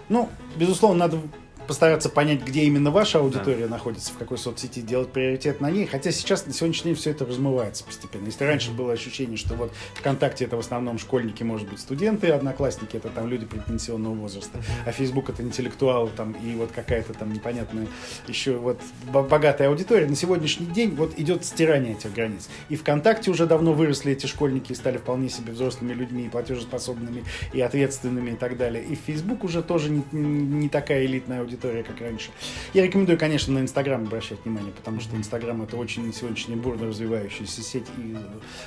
Ну, 0.08 0.28
безусловно, 0.56 0.98
надо 0.98 1.20
постараться 1.66 2.08
понять, 2.08 2.42
где 2.42 2.62
именно 2.62 2.90
ваша 2.90 3.18
аудитория 3.18 3.66
да. 3.66 3.70
находится, 3.70 4.12
в 4.12 4.16
какой 4.16 4.38
соцсети, 4.38 4.80
делать 4.80 5.10
приоритет 5.10 5.60
на 5.60 5.70
ней. 5.70 5.86
Хотя 5.86 6.12
сейчас, 6.12 6.46
на 6.46 6.52
сегодняшний 6.52 6.92
день, 6.92 7.00
все 7.00 7.10
это 7.10 7.24
размывается 7.24 7.84
постепенно. 7.84 8.26
Если 8.26 8.44
раньше 8.44 8.70
было 8.70 8.92
ощущение, 8.92 9.36
что 9.36 9.54
вот 9.54 9.72
ВКонтакте 9.94 10.44
это 10.44 10.56
в 10.56 10.60
основном 10.60 10.98
школьники, 10.98 11.42
может 11.42 11.68
быть, 11.68 11.80
студенты, 11.80 12.28
одноклассники 12.28 12.96
это 12.96 13.08
там 13.08 13.28
люди 13.28 13.46
предпенсионного 13.46 14.14
возраста, 14.14 14.60
а 14.86 14.92
Facebook 14.92 15.30
это 15.30 15.42
интеллектуалы 15.42 16.10
там 16.16 16.32
и 16.32 16.54
вот 16.54 16.70
какая-то 16.72 17.14
там 17.14 17.32
непонятная 17.32 17.86
еще 18.28 18.56
вот 18.56 18.80
богатая 19.12 19.68
аудитория. 19.68 20.06
На 20.06 20.16
сегодняшний 20.16 20.66
день 20.66 20.94
вот 20.94 21.18
идет 21.18 21.44
стирание 21.44 21.94
этих 21.94 22.12
границ. 22.12 22.48
И 22.68 22.76
ВКонтакте 22.76 23.30
уже 23.30 23.46
давно 23.46 23.72
выросли 23.72 24.12
эти 24.12 24.26
школьники 24.26 24.72
и 24.72 24.74
стали 24.74 24.98
вполне 24.98 25.28
себе 25.28 25.52
взрослыми 25.52 25.92
людьми, 25.92 26.26
и 26.26 26.28
платежеспособными, 26.28 27.24
и 27.52 27.60
ответственными 27.60 28.32
и 28.32 28.36
так 28.36 28.56
далее. 28.56 28.84
И 28.84 28.94
Facebook 28.94 29.44
уже 29.44 29.62
тоже 29.62 29.90
не, 29.90 30.02
не 30.12 30.68
такая 30.68 31.04
элитная 31.04 31.40
аудитория 31.40 31.53
аудитория, 31.54 31.82
как 31.82 32.00
раньше. 32.00 32.30
Я 32.72 32.84
рекомендую, 32.84 33.18
конечно, 33.18 33.52
на 33.54 33.60
Инстаграм 33.60 34.02
обращать 34.02 34.44
внимание, 34.44 34.72
потому 34.72 35.00
что 35.00 35.16
Инстаграм 35.16 35.62
это 35.62 35.76
очень 35.76 36.12
сегодняшняя 36.12 36.56
бурно 36.56 36.86
развивающаяся 36.86 37.62
сеть 37.62 37.86
и 37.98 38.16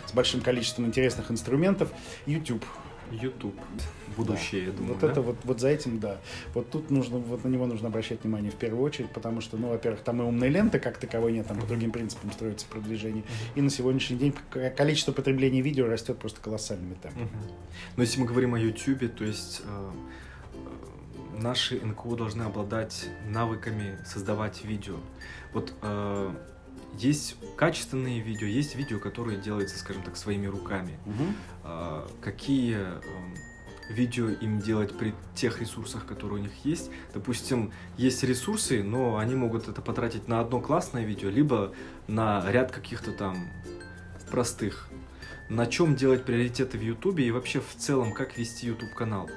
с 0.05 0.13
большим 0.13 0.41
количеством 0.41 0.85
интересных 0.85 1.29
инструментов. 1.31 1.91
YouTube. 2.25 2.65
YouTube. 3.11 3.55
Будущее, 4.17 4.61
да. 4.61 4.67
я 4.67 4.73
думаю. 4.73 4.93
Вот 4.93 5.01
да? 5.01 5.11
это 5.11 5.21
вот, 5.21 5.37
вот 5.43 5.59
за 5.61 5.69
этим, 5.69 5.99
да. 5.99 6.17
Вот 6.53 6.69
тут 6.69 6.89
нужно, 6.89 7.19
вот 7.19 7.43
на 7.43 7.47
него 7.47 7.65
нужно 7.65 7.87
обращать 7.87 8.23
внимание 8.23 8.51
в 8.51 8.55
первую 8.55 8.83
очередь, 8.83 9.09
потому 9.11 9.39
что, 9.39 9.55
ну, 9.55 9.69
во-первых, 9.69 10.01
там 10.01 10.21
и 10.21 10.25
умной 10.25 10.49
ленты 10.49 10.79
как 10.79 10.97
таковой 10.97 11.31
нет, 11.31 11.47
там 11.47 11.57
по 11.57 11.65
другим 11.65 11.91
принципам 11.91 12.31
строится 12.33 12.65
продвижение. 12.67 13.23
И 13.55 13.61
на 13.61 13.69
сегодняшний 13.69 14.17
день 14.17 14.33
количество 14.75 15.13
потребления 15.13 15.61
видео 15.61 15.87
растет 15.87 16.17
просто 16.17 16.41
колоссальными 16.41 16.95
темпами. 16.95 17.29
Но 17.95 18.03
если 18.03 18.19
мы 18.19 18.25
говорим 18.25 18.55
о 18.55 18.59
YouTube, 18.59 19.15
то 19.15 19.23
есть 19.23 19.61
э, 19.63 19.89
наши 21.37 21.79
НКО 21.83 22.15
должны 22.15 22.43
обладать 22.43 23.09
навыками 23.27 23.97
создавать 24.05 24.63
видео. 24.63 24.95
Вот 25.53 25.73
э, 25.81 26.35
есть 26.97 27.35
качественные 27.55 28.21
видео, 28.21 28.47
есть 28.47 28.75
видео, 28.75 28.99
которые 28.99 29.39
делаются, 29.39 29.77
скажем 29.77 30.03
так, 30.03 30.17
своими 30.17 30.47
руками. 30.47 30.97
Угу. 31.05 31.23
Э, 31.65 32.07
какие 32.21 32.77
э, 32.79 33.01
видео 33.89 34.29
им 34.29 34.59
делать 34.59 34.97
при 34.97 35.13
тех 35.35 35.61
ресурсах, 35.61 36.05
которые 36.05 36.39
у 36.39 36.43
них 36.43 36.65
есть. 36.65 36.89
Допустим, 37.13 37.71
есть 37.97 38.23
ресурсы, 38.23 38.83
но 38.83 39.17
они 39.17 39.35
могут 39.35 39.67
это 39.67 39.81
потратить 39.81 40.27
на 40.27 40.39
одно 40.39 40.59
классное 40.59 41.05
видео, 41.05 41.29
либо 41.29 41.73
на 42.07 42.43
ряд 42.51 42.71
каких-то 42.71 43.11
там 43.11 43.37
простых. 44.29 44.89
На 45.49 45.65
чем 45.65 45.95
делать 45.95 46.25
приоритеты 46.25 46.77
в 46.77 46.81
Ютубе 46.81 47.25
и 47.25 47.31
вообще 47.31 47.61
в 47.61 47.73
целом, 47.77 48.11
как 48.13 48.37
вести 48.37 48.67
YouTube 48.67 48.93
канал? 48.93 49.29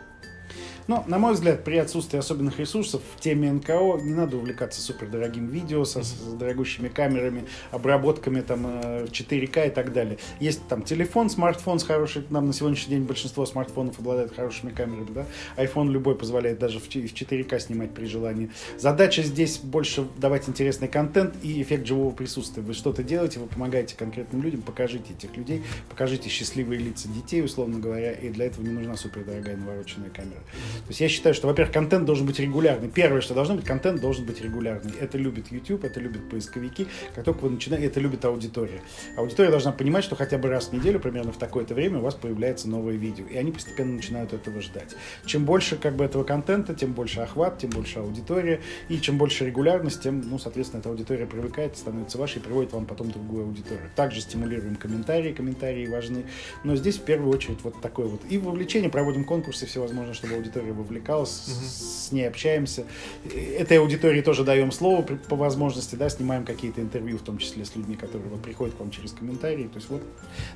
Но, 0.90 1.04
на 1.06 1.20
мой 1.20 1.34
взгляд, 1.34 1.62
при 1.62 1.76
отсутствии 1.76 2.18
особенных 2.18 2.58
ресурсов 2.58 3.00
в 3.14 3.20
теме 3.20 3.52
НКО 3.52 4.00
не 4.02 4.12
надо 4.12 4.36
увлекаться 4.36 4.80
супердорогим 4.80 5.46
видео 5.46 5.84
со, 5.84 6.02
с 6.02 6.10
дорогущими 6.36 6.88
камерами, 6.88 7.44
обработками 7.70 8.40
там 8.40 8.66
4К 8.66 9.56
э, 9.56 9.66
и 9.68 9.70
так 9.70 9.92
далее. 9.92 10.18
Есть 10.40 10.66
там 10.66 10.82
телефон, 10.82 11.30
смартфон 11.30 11.78
с 11.78 11.84
хорошей, 11.84 12.24
нам 12.30 12.48
на 12.48 12.52
сегодняшний 12.52 12.96
день 12.96 13.04
большинство 13.04 13.46
смартфонов 13.46 14.00
обладает 14.00 14.34
хорошими 14.34 14.72
камерами, 14.72 15.06
да? 15.14 15.26
iPhone 15.56 15.90
любой 15.90 16.16
позволяет 16.16 16.58
даже 16.58 16.80
в 16.80 16.88
4К 16.88 17.60
снимать 17.60 17.94
при 17.94 18.06
желании. 18.06 18.50
Задача 18.76 19.22
здесь 19.22 19.58
больше 19.58 20.08
давать 20.16 20.48
интересный 20.48 20.88
контент 20.88 21.36
и 21.44 21.62
эффект 21.62 21.86
живого 21.86 22.10
присутствия. 22.10 22.64
Вы 22.64 22.74
что-то 22.74 23.04
делаете, 23.04 23.38
вы 23.38 23.46
помогаете 23.46 23.94
конкретным 23.96 24.42
людям, 24.42 24.62
покажите 24.62 25.12
этих 25.12 25.36
людей, 25.36 25.62
покажите 25.88 26.28
счастливые 26.28 26.80
лица 26.80 27.06
детей, 27.08 27.44
условно 27.44 27.78
говоря, 27.78 28.10
и 28.10 28.28
для 28.30 28.46
этого 28.46 28.64
не 28.64 28.72
нужна 28.72 28.96
супердорогая 28.96 29.56
навороченная 29.56 30.10
камера. 30.10 30.40
То 30.86 30.88
есть 30.88 31.00
я 31.00 31.08
считаю, 31.08 31.34
что, 31.34 31.46
во-первых, 31.46 31.72
контент 31.72 32.04
должен 32.04 32.26
быть 32.26 32.38
регулярный. 32.38 32.88
Первое, 32.88 33.20
что 33.20 33.34
должно 33.34 33.54
быть, 33.54 33.64
контент 33.64 34.00
должен 34.00 34.26
быть 34.26 34.40
регулярный. 34.40 34.92
Это 35.00 35.18
любит 35.18 35.52
YouTube, 35.52 35.84
это 35.84 36.00
любят 36.00 36.28
поисковики. 36.28 36.86
Как 37.14 37.24
только 37.24 37.40
вы 37.44 37.50
начинаете, 37.50 37.86
это 37.86 38.00
любит 38.00 38.24
аудитория. 38.24 38.80
Аудитория 39.16 39.50
должна 39.50 39.72
понимать, 39.72 40.04
что 40.04 40.16
хотя 40.16 40.38
бы 40.38 40.48
раз 40.48 40.68
в 40.68 40.72
неделю, 40.72 41.00
примерно 41.00 41.32
в 41.32 41.38
такое-то 41.38 41.74
время, 41.74 41.98
у 41.98 42.02
вас 42.02 42.14
появляется 42.14 42.68
новое 42.68 42.94
видео. 42.94 43.24
И 43.26 43.36
они 43.36 43.52
постепенно 43.52 43.94
начинают 43.94 44.32
этого 44.32 44.60
ждать. 44.60 44.96
Чем 45.26 45.44
больше 45.44 45.76
как 45.76 45.96
бы 45.96 46.04
этого 46.04 46.24
контента, 46.24 46.74
тем 46.74 46.92
больше 46.92 47.20
охват, 47.20 47.58
тем 47.58 47.70
больше 47.70 48.00
аудитория. 48.00 48.60
И 48.88 49.00
чем 49.00 49.18
больше 49.18 49.46
регулярность, 49.46 50.02
тем, 50.02 50.20
ну, 50.28 50.38
соответственно, 50.38 50.80
эта 50.80 50.88
аудитория 50.88 51.26
привыкает, 51.26 51.76
становится 51.76 52.18
вашей 52.18 52.38
и 52.38 52.40
приводит 52.40 52.72
вам 52.72 52.86
потом 52.86 53.10
другую 53.10 53.44
аудиторию. 53.44 53.90
Также 53.94 54.20
стимулируем 54.20 54.76
комментарии, 54.76 55.32
комментарии 55.32 55.86
важны. 55.86 56.24
Но 56.64 56.76
здесь 56.76 56.96
в 56.96 57.02
первую 57.02 57.32
очередь 57.32 57.58
вот 57.62 57.80
такой 57.80 58.06
вот. 58.06 58.20
И 58.28 58.38
вовлечение, 58.38 58.90
проводим 58.90 59.24
конкурсы 59.24 59.66
всевозможные, 59.66 60.14
чтобы 60.14 60.34
аудитория 60.34 60.69
аудитория 60.70 60.72
вовлекалась, 60.72 61.48
угу. 61.48 61.66
с 61.66 62.12
ней 62.12 62.28
общаемся. 62.28 62.84
Этой 63.24 63.78
аудитории 63.78 64.22
тоже 64.22 64.44
даем 64.44 64.72
слово 64.72 65.02
по 65.02 65.36
возможности, 65.36 65.96
да, 65.96 66.08
снимаем 66.08 66.44
какие-то 66.44 66.80
интервью, 66.80 67.18
в 67.18 67.22
том 67.22 67.38
числе 67.38 67.64
с 67.64 67.76
людьми, 67.76 67.96
которые 67.96 68.28
вот, 68.28 68.42
приходят 68.42 68.74
к 68.74 68.80
вам 68.80 68.90
через 68.90 69.12
комментарии. 69.12 69.64
То 69.64 69.76
есть 69.76 69.88
вот, 69.90 70.02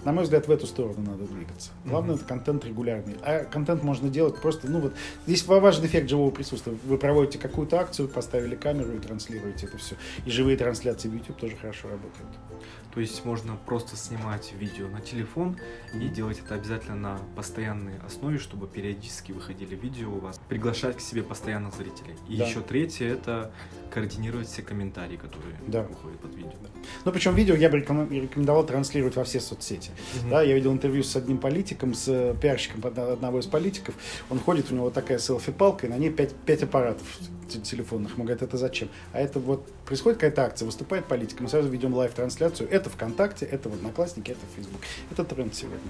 на 0.04 0.12
мой 0.12 0.25
взгляд, 0.25 0.49
в 0.49 0.50
эту 0.50 0.66
сторону 0.66 1.02
надо 1.11 1.25
двигаться. 1.25 1.71
Главное, 1.85 2.14
угу. 2.14 2.21
это 2.21 2.28
контент 2.28 2.64
регулярный. 2.64 3.16
А 3.23 3.44
контент 3.44 3.83
можно 3.83 4.09
делать 4.09 4.40
просто, 4.40 4.71
ну 4.71 4.80
вот, 4.80 4.94
здесь 5.26 5.47
важный 5.47 5.87
эффект 5.87 6.09
живого 6.09 6.30
присутствия. 6.30 6.75
Вы 6.85 6.99
проводите 6.99 7.38
какую-то 7.38 7.78
акцию, 7.78 8.09
поставили 8.09 8.56
камеру 8.56 8.92
и 8.94 8.99
транслируете 8.99 9.66
это 9.66 9.78
все. 9.78 9.97
И 10.26 10.30
живые 10.30 10.56
трансляции 10.56 11.09
в 11.09 11.14
YouTube 11.14 11.37
тоже 11.37 11.56
хорошо 11.56 11.88
работают. 11.88 12.30
То 12.94 13.00
есть 13.00 13.24
можно 13.24 13.56
просто 13.56 13.96
снимать 13.96 14.52
видео 14.52 14.86
на 14.88 15.00
телефон 15.00 15.56
и 15.92 16.06
делать 16.08 16.40
это 16.44 16.54
обязательно 16.54 16.94
на 16.94 17.18
постоянной 17.34 17.98
основе, 18.06 18.38
чтобы 18.38 18.68
периодически 18.68 19.32
выходили 19.32 19.74
видео 19.74 20.12
у 20.12 20.20
вас. 20.20 20.40
Приглашать 20.48 20.96
к 20.96 21.00
себе 21.00 21.24
постоянных 21.24 21.74
зрителей. 21.74 22.14
И 22.28 22.36
да. 22.36 22.46
еще 22.46 22.60
третье 22.60 23.06
это 23.08 23.50
координировать 23.90 24.46
все 24.46 24.62
комментарии, 24.62 25.16
которые 25.16 25.56
да. 25.66 25.82
выходят 25.82 26.20
под 26.20 26.34
видео. 26.36 26.52
Да. 26.62 26.68
Ну, 27.04 27.12
причем 27.12 27.34
видео 27.34 27.56
я 27.56 27.68
бы 27.68 27.78
рекомендовал 27.78 28.64
транслировать 28.64 29.16
во 29.16 29.24
все 29.24 29.40
соцсети. 29.40 29.90
Угу. 30.20 30.30
Да, 30.30 30.42
я 30.42 30.54
видел 30.54 30.72
интервью 30.72 31.02
с 31.02 31.16
одним 31.16 31.38
политиком, 31.38 31.94
с 31.94 32.06
э, 32.06 32.36
пиарщиком 32.40 32.84
одного 32.86 33.40
из 33.40 33.46
политиков. 33.46 33.96
Он 34.30 34.38
ходит, 34.38 34.70
у 34.70 34.74
него 34.74 34.90
такая 34.90 35.18
селфи-палка, 35.18 35.86
и 35.86 35.90
на 35.90 35.98
ней 35.98 36.10
5, 36.10 36.34
5 36.46 36.62
аппаратов 36.62 37.06
телефонных. 37.48 38.12
Ему 38.14 38.24
говорят, 38.24 38.42
это 38.42 38.57
зачем? 38.57 38.88
А 39.12 39.20
это 39.20 39.38
вот 39.40 39.70
происходит 39.87 40.18
какая-то 40.18 40.44
акция, 40.44 40.66
выступает 40.66 41.07
политик, 41.07 41.40
мы 41.40 41.48
сразу 41.48 41.68
ведем 41.68 41.94
live-трансляцию. 41.94 42.68
Это 42.70 42.90
ВКонтакте, 42.90 43.46
это 43.46 43.68
в 43.68 43.74
Одноклассники, 43.74 44.33
это 44.33 44.40
в 44.52 44.57
Facebook. 44.57 44.80
Это 45.11 45.24
тренд 45.24 45.54
сегодня. 45.54 45.80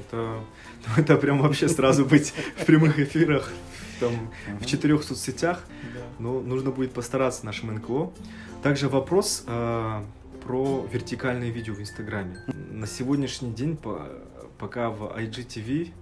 Это, 0.00 0.16
ну, 0.86 1.02
это 1.02 1.16
прям 1.16 1.40
вообще 1.40 1.68
сразу 1.68 2.04
быть 2.04 2.32
в 2.56 2.64
прямых 2.64 2.98
эфирах, 2.98 3.50
там, 4.00 4.30
в 4.60 4.66
четырех 4.66 5.02
соцсетях. 5.02 5.64
Но 6.18 6.40
нужно 6.40 6.70
будет 6.70 6.92
постараться 6.92 7.44
нашим 7.44 7.74
НКО. 7.74 8.12
Также 8.62 8.88
вопрос 8.88 9.44
э, 9.46 10.02
про 10.44 10.86
вертикальные 10.92 11.50
видео 11.50 11.74
в 11.74 11.80
Инстаграме. 11.80 12.38
На 12.70 12.86
сегодняшний 12.86 13.52
день, 13.52 13.78
пока 14.58 14.90
в 14.90 15.16
IGTV 15.18 15.92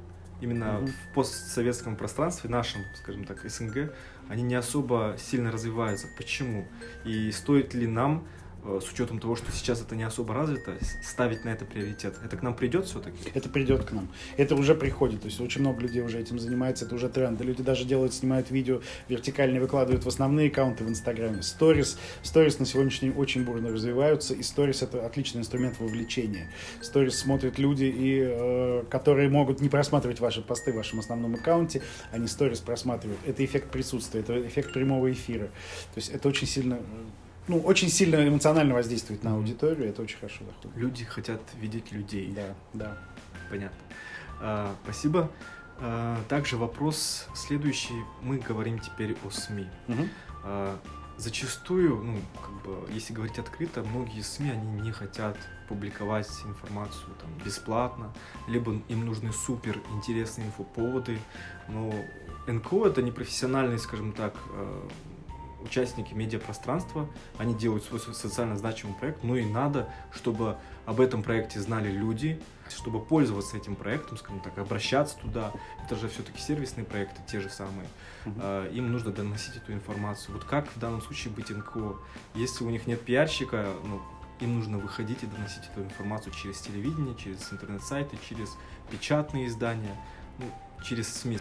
именно 0.41 0.65
mm-hmm. 0.65 0.87
в 0.87 1.15
постсоветском 1.15 1.97
пространстве, 1.97 2.51
нашем, 2.51 2.83
скажем 2.97 3.25
так, 3.25 3.49
СНГ, 3.49 3.93
они 4.31 4.45
не 4.45 4.55
особо 4.55 5.17
сильно 5.19 5.51
развиваются. 5.51 6.07
Почему? 6.17 6.65
И 7.05 7.33
стоит 7.33 7.75
ли 7.75 7.89
нам 7.89 8.29
с 8.65 8.93
учетом 8.93 9.19
того, 9.19 9.37
что 9.37 9.51
сейчас 9.53 9.81
это 9.81 9.97
не 9.97 10.03
особо 10.03 10.35
развито, 10.35 10.77
ставить 11.03 11.45
на 11.45 11.51
это 11.51 11.65
приоритет? 11.65 12.17
Это 12.25 12.37
к 12.37 12.43
нам 12.43 12.55
придет 12.55 12.87
все-таки? 12.87 13.19
Это 13.35 13.49
придет 13.49 13.85
к 13.85 13.93
нам. 13.93 14.09
Это 14.37 14.55
уже 14.55 14.75
приходит. 14.75 15.23
То 15.23 15.27
есть 15.27 15.41
очень 15.41 15.61
много 15.61 15.81
людей 15.81 16.03
уже 16.03 16.19
этим 16.19 16.39
занимается, 16.39 16.85
это 16.85 16.95
уже 16.95 17.09
тренд. 17.09 17.41
Люди 17.41 17.63
даже 17.63 17.85
делают, 17.85 18.15
снимают 18.15 18.51
видео 18.51 18.81
вертикально, 19.09 19.61
выкладывают 19.61 20.05
в 20.05 20.09
основные 20.09 20.49
аккаунты 20.49 20.85
в 20.85 20.89
Инстаграме. 20.89 21.43
Сторис. 21.43 21.99
Сторис 22.23 22.59
на 22.59 22.67
сегодняшний 22.67 23.11
день 23.11 23.19
очень 23.19 23.45
бурно 23.45 23.71
развиваются, 23.71 24.35
и 24.35 24.43
сторис 24.43 24.83
это 24.83 25.05
отличный 25.07 25.41
инструмент 25.41 25.79
вовлечения. 25.79 26.51
Сторис 26.81 27.19
смотрят 27.19 27.59
люди, 27.59 27.85
и, 27.85 28.21
э, 28.23 28.85
которые 28.91 29.29
могут 29.29 29.61
не 29.61 29.69
просматривать 29.69 30.21
ваши 30.21 30.43
посты 30.43 30.73
в 30.73 30.77
вашем 30.77 31.01
основном 31.01 31.35
аккаунте, 31.35 31.83
они 32.13 32.27
сторис 32.27 32.61
просматривают. 32.61 33.21
Это 33.27 33.45
эффект 33.45 33.71
присутствия, 33.71 34.21
это 34.21 34.47
эффект 34.47 34.73
прямого 34.73 35.11
эфира. 35.11 35.47
То 35.47 35.97
есть 35.97 36.11
это 36.11 36.29
очень 36.29 36.47
сильно 36.47 36.79
ну, 37.51 37.59
очень 37.61 37.89
сильно 37.89 38.17
эмоционально 38.27 38.75
воздействует 38.75 39.25
на 39.25 39.35
аудиторию, 39.35 39.89
это 39.89 40.03
очень 40.03 40.19
хорошо 40.19 40.45
доходит. 40.45 40.77
Люди 40.77 41.05
хотят 41.05 41.41
видеть 41.61 41.91
людей. 41.91 42.33
Да, 42.33 42.55
да. 42.73 42.99
Понятно. 43.51 43.79
А, 44.41 44.75
спасибо. 44.85 45.31
А, 45.81 46.17
также 46.29 46.57
вопрос 46.57 47.27
следующий. 47.35 48.05
Мы 48.23 48.39
говорим 48.39 48.79
теперь 48.79 49.17
о 49.25 49.31
СМИ. 49.31 49.67
Угу. 49.89 50.09
А, 50.45 50.79
зачастую, 51.19 51.97
ну, 52.03 52.19
как 52.41 52.53
бы, 52.63 52.93
если 52.93 53.13
говорить 53.13 53.39
открыто, 53.41 53.83
многие 53.83 54.23
СМИ, 54.23 54.51
они 54.51 54.81
не 54.81 54.93
хотят 54.93 55.37
публиковать 55.69 56.31
информацию 56.45 57.11
там 57.21 57.31
бесплатно, 57.45 58.13
либо 58.47 58.81
им 58.89 59.07
нужны 59.07 59.33
супер 59.33 59.81
интересные 59.93 60.47
инфоповоды, 60.47 61.19
но 61.69 61.93
НКО 62.47 62.87
это 62.87 63.03
не 63.03 63.11
профессиональный, 63.11 63.79
скажем 63.81 64.13
так, 64.13 64.35
а, 64.53 64.89
участники 65.63 66.15
медиапространства, 66.15 67.09
они 67.39 67.55
делают 67.55 67.85
свой 67.85 68.01
социально 68.01 68.57
значимый 68.57 68.95
проект, 68.97 69.23
но 69.23 69.37
и 69.37 69.45
надо, 69.45 69.89
чтобы 70.13 70.57
об 70.87 71.01
этом 71.01 71.23
проекте 71.23 71.61
знали 71.61 71.91
люди, 71.91 72.41
чтобы 72.69 73.01
пользоваться 73.01 73.57
этим 73.57 73.77
проектом, 73.77 74.17
скажем 74.17 74.41
так, 74.41 74.57
обращаться 74.59 75.17
туда. 75.19 75.53
Это 75.85 75.97
же 75.97 76.09
все-таки 76.09 76.41
сервисные 76.41 76.85
проекты, 76.85 77.21
те 77.27 77.41
же 77.41 77.49
самые. 77.51 77.89
Uh-huh. 78.25 78.73
Им 78.73 78.93
нужно 78.93 79.11
доносить 79.13 79.57
эту 79.57 79.73
информацию. 79.73 80.35
Вот 80.35 80.45
как 80.45 80.69
в 80.75 80.79
данном 80.79 81.03
случае 81.03 81.33
быть 81.33 81.51
НКО? 81.51 81.97
Если 82.35 82.65
у 82.65 82.71
них 82.71 82.87
нет 82.87 83.01
пиарщика, 83.03 83.67
ну, 83.85 84.01
им 84.41 84.57
нужно 84.57 84.79
выходить 84.79 85.23
и 85.23 85.27
доносить 85.27 85.65
эту 85.73 85.83
информацию 85.83 86.33
через 86.33 86.61
телевидение, 86.61 87.15
через 87.17 87.53
интернет-сайты, 87.53 88.19
через 88.29 88.57
печатные 88.91 89.47
издания, 89.47 89.97
ну, 90.39 90.47
через 90.83 91.13
СМИ. 91.13 91.39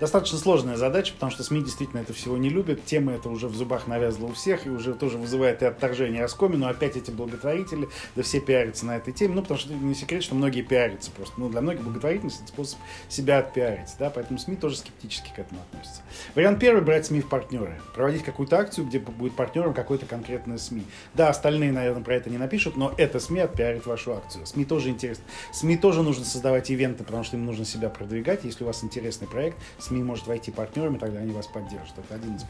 Достаточно 0.00 0.38
сложная 0.38 0.76
задача, 0.76 1.12
потому 1.12 1.32
что 1.32 1.42
СМИ 1.42 1.62
действительно 1.62 2.00
это 2.00 2.12
всего 2.12 2.36
не 2.36 2.48
любят. 2.48 2.84
Тема 2.84 3.12
это 3.12 3.28
уже 3.28 3.48
в 3.48 3.54
зубах 3.54 3.86
навязла 3.86 4.26
у 4.26 4.32
всех 4.32 4.66
и 4.66 4.70
уже 4.70 4.94
тоже 4.94 5.18
вызывает 5.18 5.62
и 5.62 5.66
отторжение, 5.66 6.20
и 6.20 6.24
оскомину. 6.24 6.66
Опять 6.66 6.96
эти 6.96 7.10
благотворители, 7.10 7.88
да 8.16 8.22
все 8.22 8.40
пиарятся 8.40 8.86
на 8.86 8.96
этой 8.96 9.12
теме. 9.12 9.34
Ну, 9.34 9.42
потому 9.42 9.60
что 9.60 9.72
не 9.72 9.94
секрет, 9.94 10.22
что 10.22 10.34
многие 10.34 10.62
пиарятся 10.62 11.10
просто. 11.10 11.34
Ну, 11.38 11.48
для 11.48 11.60
многих 11.60 11.82
благотворительность 11.82 12.40
это 12.42 12.48
способ 12.48 12.78
себя 13.08 13.38
отпиарить, 13.38 13.88
да, 13.98 14.10
поэтому 14.10 14.38
СМИ 14.38 14.56
тоже 14.56 14.76
скептически 14.76 15.30
к 15.34 15.38
этому 15.38 15.60
относятся. 15.60 16.02
Вариант 16.34 16.60
первый– 16.60 16.82
брать 16.84 17.06
СМИ 17.06 17.20
в 17.20 17.28
партнеры. 17.28 17.80
Проводить 17.94 18.22
какую-то 18.22 18.58
акцию, 18.58 18.86
где 18.86 18.98
будет 18.98 19.34
партнером 19.34 19.74
какой-то 19.74 20.06
конкретный 20.06 20.58
СМИ. 20.58 20.84
Да, 21.14 21.28
остальные, 21.28 21.72
наверное, 21.72 22.02
про 22.02 22.14
это 22.14 22.30
не 22.30 22.38
напишут, 22.38 22.76
но 22.76 22.92
это 22.96 23.20
СМИ 23.20 23.40
отпиарит 23.40 23.86
вашу 23.86 24.12
акцию. 24.12 24.46
СМИ 24.46 24.64
тоже 24.64 24.88
интересно. 24.88 25.24
СМИ 25.52 25.76
тоже 25.76 26.02
нужно 26.02 26.24
создавать 26.24 26.70
ивенты, 26.70 27.04
потому 27.04 27.24
что 27.24 27.36
им 27.36 27.44
нужно 27.46 27.64
себя 27.64 27.88
продвигать. 27.88 28.44
Если 28.44 28.64
у 28.64 28.66
вас 28.66 28.82
интересный 28.82 29.28
проект, 29.28 29.57
СМИ 29.78 30.02
может 30.02 30.26
войти 30.26 30.50
партнерами, 30.50 30.98
тогда 30.98 31.20
они 31.20 31.32
вас 31.32 31.46
поддержат. 31.46 31.98
Это 31.98 32.14
один 32.14 32.36
из 32.36 32.44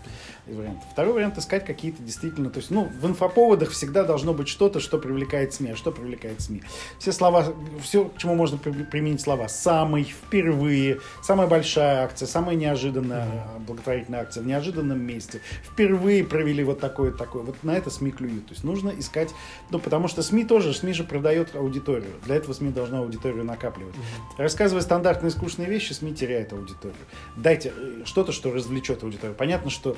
вариантов. 0.46 0.84
Второй 0.92 1.14
вариант 1.14 1.38
искать 1.38 1.64
какие-то 1.64 2.02
действительно, 2.02 2.50
то 2.50 2.58
есть, 2.58 2.70
ну, 2.70 2.84
в 2.84 3.06
инфоповодах 3.06 3.70
всегда 3.70 4.04
должно 4.04 4.34
быть 4.34 4.48
что-то, 4.48 4.80
что 4.80 4.98
привлекает 4.98 5.54
СМИ. 5.54 5.70
А 5.70 5.76
что 5.76 5.92
привлекает 5.92 6.40
СМИ? 6.40 6.62
Все 6.98 7.12
слова, 7.12 7.44
все, 7.82 8.06
к 8.06 8.18
чему 8.18 8.34
можно 8.34 8.58
применить 8.58 9.20
слова. 9.20 9.48
Самый, 9.48 10.04
впервые, 10.04 11.00
самая 11.22 11.46
большая 11.46 12.04
акция, 12.04 12.26
самая 12.26 12.56
неожиданная 12.56 13.44
благотворительная 13.66 14.20
акция 14.20 14.42
в 14.42 14.46
неожиданном 14.46 15.00
месте. 15.00 15.40
Впервые 15.64 16.24
провели 16.24 16.64
вот 16.64 16.80
такое, 16.80 17.12
такое. 17.12 17.42
Вот 17.42 17.62
на 17.62 17.76
это 17.76 17.90
СМИ 17.90 18.12
клюют. 18.12 18.46
То 18.46 18.52
есть 18.52 18.64
нужно 18.64 18.90
искать, 18.90 19.30
ну, 19.70 19.78
потому 19.78 20.08
что 20.08 20.22
СМИ 20.22 20.44
тоже, 20.44 20.74
СМИ 20.74 20.92
же 20.92 21.04
продает 21.04 21.54
аудиторию. 21.54 22.12
Для 22.24 22.36
этого 22.36 22.52
СМИ 22.52 22.70
должна 22.70 22.98
аудиторию 22.98 23.44
накапливать. 23.44 23.94
Рассказывая 24.36 24.82
стандартные 24.82 25.30
скучные 25.30 25.68
вещи, 25.68 25.92
СМИ 25.92 26.14
теряет 26.14 26.52
аудиторию. 26.52 26.97
Дайте 27.36 27.72
э, 27.74 28.02
что-то, 28.04 28.32
что 28.32 28.52
развлечет 28.52 29.02
аудиторию. 29.02 29.36
Понятно, 29.36 29.70
что 29.70 29.96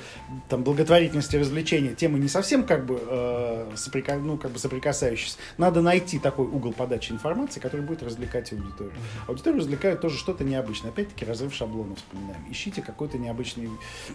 там 0.49 0.63
благотворительность 0.63 1.33
и 1.33 1.37
развлечения 1.37 1.93
темы 1.95 2.19
не 2.19 2.27
совсем 2.27 2.65
как 2.65 2.85
бы, 2.85 2.99
э, 3.01 3.71
соприка... 3.75 4.15
ну, 4.15 4.37
как 4.37 4.51
бы 4.51 4.59
соприкасающиеся. 4.59 5.37
Надо 5.57 5.81
найти 5.81 6.19
такой 6.19 6.45
угол 6.45 6.73
подачи 6.73 7.11
информации, 7.11 7.59
который 7.59 7.81
будет 7.81 8.03
развлекать 8.03 8.51
аудиторию. 8.53 8.93
Аудиторию 9.27 9.59
развлекает 9.59 10.01
тоже 10.01 10.17
что-то 10.17 10.43
необычное. 10.43 10.91
Опять-таки 10.91 11.25
разрыв 11.25 11.53
шаблонов 11.53 11.97
вспоминаем. 11.97 12.43
Ищите 12.49 12.81
какой-то 12.81 13.17
необычный, 13.17 13.69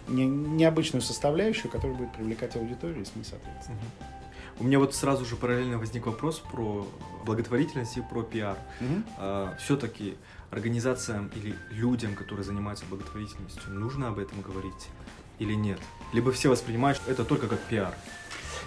не, 0.09 0.27
необычную 0.27 1.03
составляющую, 1.03 1.71
которая 1.71 1.97
будет 1.97 2.13
привлекать 2.13 2.57
аудиторию 2.57 3.03
и 3.03 3.05
СМИ, 3.05 3.25
соответственно. 3.25 3.79
У 4.59 4.65
меня 4.65 4.79
вот 4.79 4.95
сразу 4.95 5.25
же 5.27 5.37
параллельно 5.37 5.79
возник 5.79 6.07
вопрос 6.07 6.39
про 6.39 6.87
благотворительность 7.25 7.99
и 7.99 8.01
про 8.01 8.23
пиар. 8.23 8.57
Угу. 8.81 9.03
А, 9.19 9.57
все-таки 9.59 10.17
организациям 10.57 11.31
или 11.37 11.55
людям, 11.71 12.15
которые 12.15 12.45
занимаются 12.45 12.87
благотворительностью, 12.87 13.73
нужно 13.73 14.09
об 14.09 14.19
этом 14.19 14.41
говорить 14.41 14.89
или 15.39 15.53
нет? 15.53 15.79
Либо 16.15 16.33
все 16.33 16.49
воспринимают 16.49 17.01
это 17.07 17.25
только 17.25 17.47
как 17.47 17.61
пиар. 17.61 17.95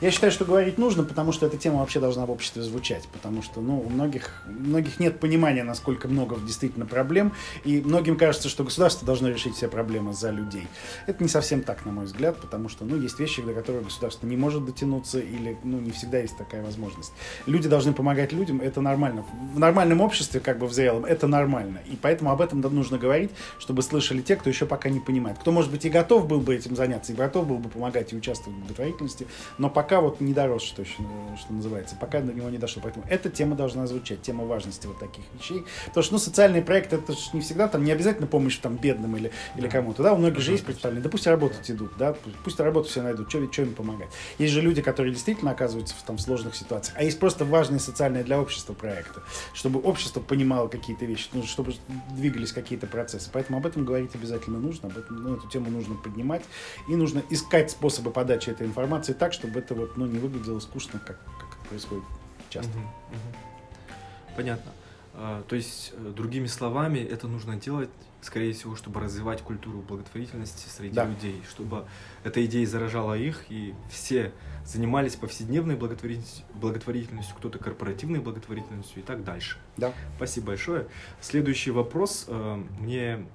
Я 0.01 0.11
считаю, 0.11 0.31
что 0.31 0.45
говорить 0.45 0.77
нужно, 0.77 1.03
потому 1.03 1.33
что 1.33 1.45
эта 1.45 1.57
тема 1.57 1.79
вообще 1.79 1.99
должна 1.99 2.25
в 2.25 2.31
обществе 2.31 2.61
звучать, 2.61 3.05
потому 3.11 3.41
что 3.41 3.59
ну, 3.59 3.81
у 3.81 3.89
многих, 3.89 4.43
у 4.47 4.51
многих 4.51 4.97
нет 4.97 5.19
понимания, 5.19 5.63
насколько 5.63 6.07
много 6.07 6.37
действительно 6.37 6.85
проблем, 6.85 7.33
и 7.65 7.81
многим 7.81 8.17
кажется, 8.17 8.47
что 8.47 8.63
государство 8.63 9.05
должно 9.05 9.27
решить 9.27 9.55
все 9.55 9.67
проблемы 9.67 10.13
за 10.13 10.29
людей. 10.29 10.67
Это 11.05 11.21
не 11.21 11.27
совсем 11.27 11.63
так, 11.63 11.85
на 11.85 11.91
мой 11.91 12.05
взгляд, 12.05 12.37
потому 12.39 12.69
что 12.69 12.85
ну, 12.85 12.95
есть 12.95 13.19
вещи, 13.19 13.41
до 13.41 13.53
которых 13.53 13.83
государство 13.83 14.25
не 14.25 14.37
может 14.37 14.65
дотянуться, 14.65 15.19
или 15.19 15.57
ну, 15.65 15.79
не 15.79 15.91
всегда 15.91 16.19
есть 16.19 16.37
такая 16.37 16.63
возможность. 16.63 17.11
Люди 17.45 17.67
должны 17.67 17.91
помогать 17.91 18.31
людям, 18.31 18.61
это 18.61 18.79
нормально. 18.79 19.25
В 19.53 19.59
нормальном 19.59 19.99
обществе, 19.99 20.39
как 20.39 20.59
бы 20.59 20.67
в 20.67 20.73
зрелом, 20.73 21.03
это 21.03 21.27
нормально. 21.27 21.79
И 21.91 21.97
поэтому 22.01 22.31
об 22.31 22.39
этом 22.39 22.61
нужно 22.61 22.97
говорить, 22.97 23.31
чтобы 23.57 23.81
слышали 23.81 24.21
те, 24.21 24.37
кто 24.37 24.49
еще 24.49 24.65
пока 24.65 24.89
не 24.89 25.01
понимает. 25.01 25.39
Кто, 25.39 25.51
может 25.51 25.71
быть, 25.71 25.83
и 25.83 25.89
готов 25.89 26.25
был 26.25 26.39
бы 26.39 26.55
этим 26.55 26.77
заняться, 26.77 27.11
и 27.11 27.15
готов 27.15 27.47
был 27.47 27.57
бы 27.57 27.67
помогать 27.67 28.13
и 28.13 28.15
участвовать 28.15 28.55
в 28.57 28.61
благотворительности, 28.61 29.27
но 29.57 29.69
пока 29.69 29.88
пока 29.89 30.01
вот 30.01 30.21
не 30.21 30.33
дорос, 30.33 30.61
что, 30.61 30.85
что 30.85 31.01
называется, 31.49 31.95
пока 31.99 32.21
до 32.21 32.31
него 32.31 32.47
не 32.51 32.59
дошло. 32.59 32.79
Поэтому 32.83 33.05
эта 33.09 33.31
тема 33.31 33.55
должна 33.55 33.87
звучать, 33.87 34.21
тема 34.21 34.45
важности 34.45 34.85
вот 34.85 34.99
таких 34.99 35.23
вещей. 35.33 35.65
Потому 35.87 36.03
что, 36.03 36.13
ну, 36.13 36.19
социальный 36.19 36.61
проект, 36.61 36.93
это 36.93 37.13
же 37.13 37.19
не 37.33 37.41
всегда, 37.41 37.67
там, 37.67 37.83
не 37.83 37.91
обязательно 37.91 38.27
помощь 38.27 38.55
там 38.57 38.75
бедным 38.75 39.17
или, 39.17 39.31
или 39.55 39.67
кому-то, 39.67 40.03
да, 40.03 40.13
у 40.13 40.17
многих 40.17 40.41
же 40.41 40.51
есть 40.51 40.63
представление, 40.63 41.03
да 41.03 41.09
пусть 41.09 41.25
работать 41.25 41.71
идут, 41.71 41.93
да, 41.97 42.15
пусть 42.43 42.59
работу 42.59 42.87
все 42.87 43.01
найдут, 43.01 43.29
что, 43.29 43.51
что 43.51 43.63
им 43.63 43.73
помогать. 43.73 44.09
Есть 44.37 44.53
же 44.53 44.61
люди, 44.61 44.83
которые 44.83 45.11
действительно 45.11 45.49
оказываются 45.49 45.95
в 45.95 46.03
там 46.03 46.19
сложных 46.19 46.55
ситуациях, 46.55 46.95
а 46.95 47.03
есть 47.03 47.17
просто 47.17 47.43
важные 47.43 47.79
социальные 47.79 48.23
для 48.23 48.39
общества 48.39 48.73
проекты, 48.73 49.21
чтобы 49.55 49.79
общество 49.79 50.19
понимало 50.19 50.67
какие-то 50.67 51.05
вещи, 51.05 51.29
ну, 51.33 51.41
чтобы 51.41 51.73
двигались 52.11 52.51
какие-то 52.51 52.85
процессы. 52.85 53.31
Поэтому 53.33 53.57
об 53.57 53.65
этом 53.65 53.85
говорить 53.85 54.13
обязательно 54.13 54.59
нужно, 54.59 54.89
об 54.89 54.97
этом, 54.99 55.15
ну, 55.15 55.35
эту 55.35 55.47
тему 55.47 55.71
нужно 55.71 55.95
поднимать, 55.95 56.43
и 56.87 56.95
нужно 56.95 57.23
искать 57.31 57.71
способы 57.71 58.11
подачи 58.11 58.51
этой 58.51 58.67
информации 58.67 59.13
так, 59.13 59.33
чтобы 59.33 59.57
это 59.57 59.78
вот, 59.79 59.97
ну, 59.97 60.05
не 60.05 60.19
выглядело 60.19 60.59
скучно, 60.59 60.99
как, 60.99 61.19
как 61.39 61.67
происходит 61.67 62.03
часто. 62.49 62.71
Угу, 62.71 62.79
угу. 62.79 64.35
Понятно. 64.35 64.71
А, 65.13 65.43
то 65.43 65.55
есть, 65.55 65.93
э, 65.95 66.13
другими 66.15 66.47
словами, 66.47 66.99
это 66.99 67.27
нужно 67.27 67.57
делать, 67.57 67.89
скорее 68.21 68.53
всего, 68.53 68.75
чтобы 68.75 69.01
развивать 69.01 69.41
культуру 69.41 69.81
благотворительности 69.81 70.69
среди 70.69 70.95
да. 70.95 71.05
людей, 71.05 71.41
чтобы 71.49 71.85
эта 72.23 72.45
идея 72.45 72.65
заражала 72.65 73.17
их, 73.17 73.45
и 73.49 73.73
все 73.89 74.31
занимались 74.65 75.15
повседневной 75.15 75.75
благотворительностью, 75.75 76.45
благотворительностью 76.53 77.35
кто-то 77.37 77.59
корпоративной 77.59 78.19
благотворительностью 78.19 79.01
и 79.01 79.05
так 79.05 79.23
дальше. 79.23 79.57
Да. 79.77 79.93
Спасибо 80.15 80.47
большое. 80.47 80.87
Следующий 81.21 81.71
вопрос. 81.71 82.25
Э, 82.27 82.63
мне 82.79 83.25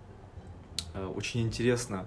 э, 0.94 1.06
очень 1.06 1.42
интересно 1.42 2.06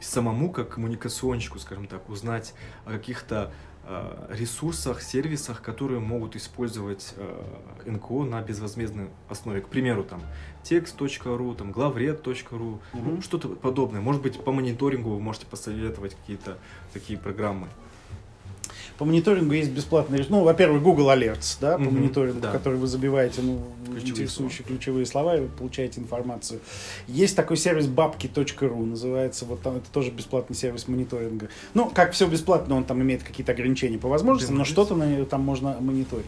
самому, 0.00 0.50
как 0.50 0.70
коммуникационщику, 0.70 1.58
скажем 1.58 1.86
так, 1.86 2.08
узнать 2.08 2.54
о 2.84 2.92
каких-то 2.92 3.52
Э, 3.90 4.26
ресурсах, 4.28 5.00
сервисах, 5.00 5.62
которые 5.62 5.98
могут 5.98 6.36
использовать 6.36 7.14
э, 7.16 7.42
НКО 7.86 8.24
на 8.24 8.42
безвозмездной 8.42 9.08
основе. 9.30 9.62
К 9.62 9.68
примеру, 9.68 10.04
там 10.04 10.20
текст.ру, 10.62 11.54
там 11.54 11.72
главред.ру, 11.72 12.80
угу. 12.92 13.22
что-то 13.22 13.48
подобное. 13.48 14.02
Может 14.02 14.20
быть, 14.20 14.44
по 14.44 14.52
мониторингу 14.52 15.08
вы 15.08 15.20
можете 15.20 15.46
посоветовать 15.46 16.16
какие-то 16.16 16.58
такие 16.92 17.18
программы. 17.18 17.68
По 18.98 19.04
мониторингу 19.04 19.54
есть 19.54 19.70
бесплатные, 19.70 20.26
ну, 20.28 20.42
во-первых, 20.42 20.82
Google 20.82 21.10
Alerts, 21.10 21.56
да, 21.60 21.78
по 21.78 21.82
mm 21.82 21.90
мониторингу, 21.90 22.40
да. 22.40 22.50
который 22.50 22.78
вы 22.78 22.88
забиваете, 22.88 23.42
ну, 23.42 23.62
ключевые 23.84 24.10
интересующие 24.10 24.64
слова. 24.64 24.68
ключевые 24.68 25.06
слова, 25.06 25.36
и 25.36 25.40
вы 25.40 25.48
получаете 25.48 26.00
информацию. 26.00 26.58
Есть 27.06 27.36
такой 27.36 27.56
сервис 27.56 27.86
бабки.ру, 27.86 28.84
называется, 28.84 29.44
вот 29.44 29.62
там 29.62 29.76
это 29.76 29.88
тоже 29.92 30.10
бесплатный 30.10 30.56
сервис 30.56 30.88
мониторинга. 30.88 31.48
Ну, 31.74 31.88
как 31.88 32.10
все 32.12 32.26
бесплатно, 32.26 32.74
он 32.74 32.82
там 32.82 33.00
имеет 33.00 33.22
какие-то 33.22 33.52
ограничения 33.52 33.98
по 33.98 34.08
возможностям, 34.08 34.56
но 34.56 34.64
что-то 34.64 34.96
на, 34.96 35.24
там 35.26 35.42
можно 35.42 35.76
мониторить. 35.78 36.26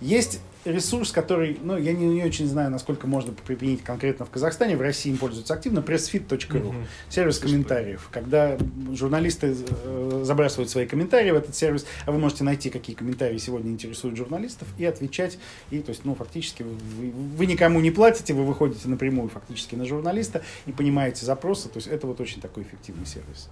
Есть 0.00 0.40
ресурс, 0.68 1.12
который, 1.12 1.58
ну, 1.62 1.76
я 1.76 1.92
не, 1.92 2.06
не 2.06 2.24
очень 2.24 2.46
знаю, 2.46 2.70
насколько 2.70 3.06
можно 3.06 3.32
применить 3.32 3.82
конкретно 3.82 4.26
в 4.26 4.30
Казахстане, 4.30 4.76
в 4.76 4.80
России 4.80 5.10
им 5.10 5.18
пользуются 5.18 5.54
активно, 5.54 5.80
pressfit.ru, 5.80 6.68
угу. 6.68 6.74
сервис 7.08 7.38
комментариев. 7.38 8.08
Когда 8.10 8.56
журналисты 8.92 9.56
э, 9.56 10.22
забрасывают 10.24 10.70
свои 10.70 10.86
комментарии 10.86 11.30
в 11.30 11.36
этот 11.36 11.54
сервис, 11.56 11.86
а 12.06 12.12
вы 12.12 12.18
можете 12.18 12.44
найти, 12.44 12.70
какие 12.70 12.94
комментарии 12.94 13.38
сегодня 13.38 13.70
интересуют 13.70 14.16
журналистов, 14.16 14.68
и 14.78 14.84
отвечать. 14.84 15.38
И, 15.70 15.80
то 15.80 15.90
есть, 15.90 16.04
ну, 16.04 16.14
фактически 16.14 16.62
вы, 16.62 17.10
вы 17.10 17.46
никому 17.46 17.80
не 17.80 17.90
платите, 17.90 18.34
вы 18.34 18.44
выходите 18.44 18.88
напрямую 18.88 19.28
фактически 19.28 19.74
на 19.74 19.84
журналиста 19.84 20.42
и 20.66 20.72
понимаете 20.72 21.24
запросы. 21.24 21.68
То 21.68 21.78
есть, 21.78 21.88
это 21.88 22.06
вот 22.06 22.20
очень 22.20 22.40
такой 22.40 22.62
эффективный 22.62 23.06
сервис. 23.06 23.48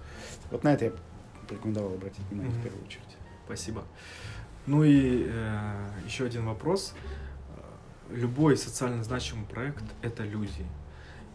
Вот 0.51 0.63
на 0.63 0.73
это 0.73 0.85
я 0.85 0.91
рекомендовал 1.49 1.93
обратить 1.93 2.21
внимание 2.29 2.53
угу. 2.53 2.59
в 2.59 2.63
первую 2.63 2.85
очередь. 2.85 3.03
Спасибо. 3.45 3.83
Ну 4.67 4.83
и 4.83 5.25
э, 5.29 5.89
еще 6.05 6.25
один 6.25 6.45
вопрос. 6.45 6.93
Любой 8.09 8.57
социально 8.57 9.03
значимый 9.03 9.45
проект– 9.45 9.83
это 10.01 10.23
люди. 10.23 10.65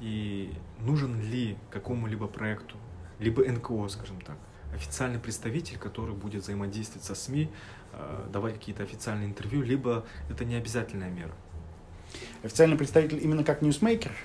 И 0.00 0.52
нужен 0.80 1.20
ли 1.20 1.56
какому-либо 1.70 2.26
проекту, 2.26 2.76
либо 3.18 3.42
НКО, 3.42 3.88
скажем 3.88 4.20
так, 4.20 4.36
официальный 4.74 5.18
представитель, 5.18 5.78
который 5.78 6.14
будет 6.14 6.42
взаимодействовать 6.42 7.04
со 7.04 7.14
СМИ, 7.14 7.50
э, 7.92 8.28
давать 8.30 8.54
какие-то 8.54 8.82
официальные 8.82 9.28
интервью, 9.28 9.62
либо 9.62 10.04
это 10.28 10.44
не 10.44 10.54
обязательная 10.54 11.10
мера? 11.10 11.34
Официальный 12.42 12.76
представитель 12.76 13.18
именно 13.22 13.44
как 13.44 13.62
ньюсмейкер– 13.62 14.12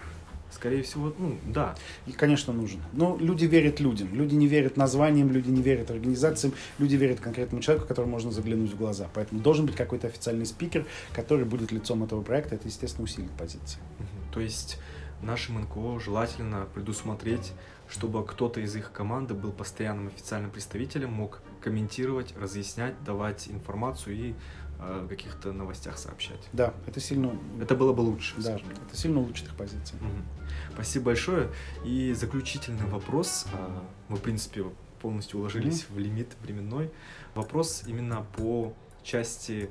Скорее 0.52 0.82
всего, 0.82 1.14
ну, 1.18 1.38
да. 1.46 1.76
И, 2.06 2.12
конечно, 2.12 2.54
нужен. 2.54 2.82
Но 2.94 3.18
люди 3.20 3.46
верят 3.46 3.80
людям. 3.80 4.14
Люди 4.14 4.36
не 4.36 4.48
верят 4.48 4.78
названиям, 4.78 5.32
люди 5.32 5.50
не 5.50 5.62
верят 5.62 5.92
организациям, 5.92 6.54
люди 6.80 6.96
верят 6.96 7.20
конкретному 7.20 7.62
человеку, 7.62 7.88
которому 7.88 8.14
можно 8.14 8.32
заглянуть 8.32 8.72
в 8.72 8.78
глаза. 8.78 9.10
Поэтому 9.14 9.42
должен 9.42 9.66
быть 9.66 9.76
какой-то 9.76 10.08
официальный 10.08 10.46
спикер, 10.46 10.86
который 11.14 11.46
будет 11.46 11.72
лицом 11.72 12.04
этого 12.04 12.22
проекта. 12.22 12.56
Это, 12.56 12.68
естественно, 12.68 13.04
усилит 13.04 13.32
позиции. 13.32 13.80
Угу. 14.00 14.34
То 14.34 14.40
есть 14.40 14.80
нашим 15.22 15.62
НКО 15.62 16.00
желательно 16.00 16.68
предусмотреть, 16.74 17.54
чтобы 17.90 18.26
кто-то 18.26 18.60
из 18.60 18.76
их 18.76 18.92
команды 18.92 19.34
был 19.34 19.52
постоянным 19.52 20.08
официальным 20.08 20.52
представителем, 20.52 21.12
мог 21.12 21.42
комментировать, 21.62 22.34
разъяснять, 22.38 23.02
давать 23.04 23.48
информацию 23.50 24.16
и 24.16 24.34
о 24.80 25.08
каких-то 25.08 25.52
новостях 25.52 25.98
сообщать. 25.98 26.40
Да, 26.54 26.74
это 26.86 27.00
сильно... 27.00 27.38
Это 27.62 27.76
было 27.76 27.94
бы 27.94 28.02
лучше. 28.02 28.36
Да, 28.38 28.56
это 28.56 28.96
сильно 28.96 29.20
улучшит 29.20 29.48
их 29.48 29.56
позиции. 29.56 29.96
Угу. 29.96 30.74
Спасибо 30.74 31.06
большое. 31.06 31.50
И 31.84 32.14
заключительный 32.14 32.86
вопрос. 32.86 33.48
А, 33.54 33.84
мы, 34.08 34.18
в 34.18 34.22
принципе, 34.22 34.66
полностью 35.02 35.40
уложились 35.40 35.84
mm-hmm. 35.84 35.96
в 35.96 36.00
лимит 36.00 36.28
временной. 36.42 36.92
Вопрос 37.36 37.84
именно 37.88 38.26
по 38.36 38.74
части 39.04 39.70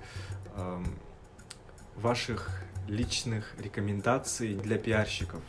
э, 0.55 0.85
ваших 1.97 2.63
личных 2.89 3.55
рекомендаций 3.59 4.55
для 4.55 4.79
пиарщиков. 4.79 5.43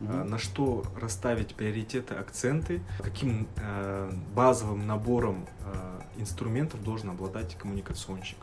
Mm-hmm. 0.00 0.24
На 0.24 0.38
что 0.38 0.84
расставить 1.00 1.54
приоритеты, 1.54 2.14
акценты, 2.14 2.82
каким 2.98 3.48
э, 3.56 4.12
базовым 4.34 4.86
набором 4.86 5.46
э, 5.60 6.00
инструментов 6.18 6.82
должен 6.82 7.10
обладать 7.10 7.56
коммуникационщик? 7.56 8.38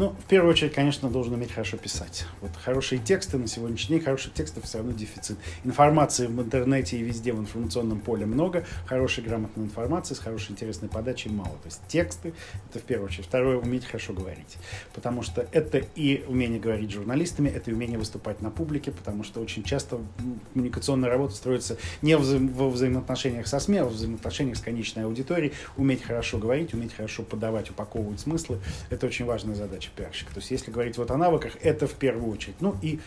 Ну, 0.00 0.16
в 0.18 0.24
первую 0.30 0.52
очередь, 0.52 0.72
конечно, 0.72 1.10
должен 1.10 1.34
уметь 1.34 1.52
хорошо 1.52 1.76
писать. 1.76 2.24
Вот 2.40 2.52
хорошие 2.56 3.02
тексты 3.02 3.36
на 3.36 3.46
сегодняшний 3.46 3.96
день, 3.96 4.04
хороших 4.06 4.32
текстов 4.32 4.64
все 4.64 4.78
равно 4.78 4.92
дефицит. 4.92 5.36
Информации 5.62 6.26
в 6.26 6.40
интернете 6.40 6.96
и 6.96 7.02
везде 7.02 7.34
в 7.34 7.38
информационном 7.38 8.00
поле 8.00 8.24
много, 8.24 8.64
хорошей 8.86 9.22
грамотной 9.22 9.64
информации 9.64 10.14
с 10.14 10.18
хорошей 10.18 10.52
интересной 10.52 10.88
подачей 10.88 11.30
мало. 11.30 11.50
То 11.50 11.66
есть 11.66 11.82
тексты— 11.86 12.32
это 12.70 12.78
в 12.78 12.82
первую 12.84 13.08
очередь. 13.08 13.26
Второе— 13.26 13.58
уметь 13.58 13.84
хорошо 13.84 14.14
говорить. 14.14 14.56
Потому 14.94 15.20
что 15.20 15.46
это 15.52 15.84
и 15.94 16.24
умение 16.26 16.58
говорить 16.58 16.90
с 16.90 16.94
журналистами, 16.94 17.50
это 17.50 17.70
и 17.70 17.74
умение 17.74 17.98
выступать 17.98 18.40
на 18.40 18.50
публике, 18.50 18.92
потому 18.92 19.22
что 19.22 19.40
очень 19.42 19.64
часто 19.64 19.98
коммуникационная 20.54 21.10
работа 21.10 21.34
строится 21.34 21.76
не 22.00 22.16
во 22.16 22.70
взаимоотношениях 22.70 23.46
со 23.46 23.60
СМИ, 23.60 23.76
а 23.76 23.84
во 23.84 23.90
взаимоотношениях 23.90 24.56
с 24.56 24.62
конечной 24.62 25.04
аудиторией. 25.04 25.52
Уметь 25.76 26.02
хорошо 26.02 26.38
говорить, 26.38 26.72
уметь 26.72 26.94
хорошо 26.94 27.22
подавать, 27.22 27.68
упаковывать 27.68 28.20
смыслы— 28.20 28.60
это 28.88 29.04
очень 29.04 29.26
важная 29.26 29.54
задача 29.54 29.89
пиарщика. 29.92 30.32
То 30.32 30.40
есть 30.40 30.50
если 30.50 30.70
говорить 30.70 30.96
вот 30.98 31.10
о 31.10 31.16
навыках, 31.16 31.52
это 31.62 31.86
в 31.86 31.94
первую 31.94 32.32
очередь. 32.32 32.56
Ну 32.60 32.76
и 32.82 33.00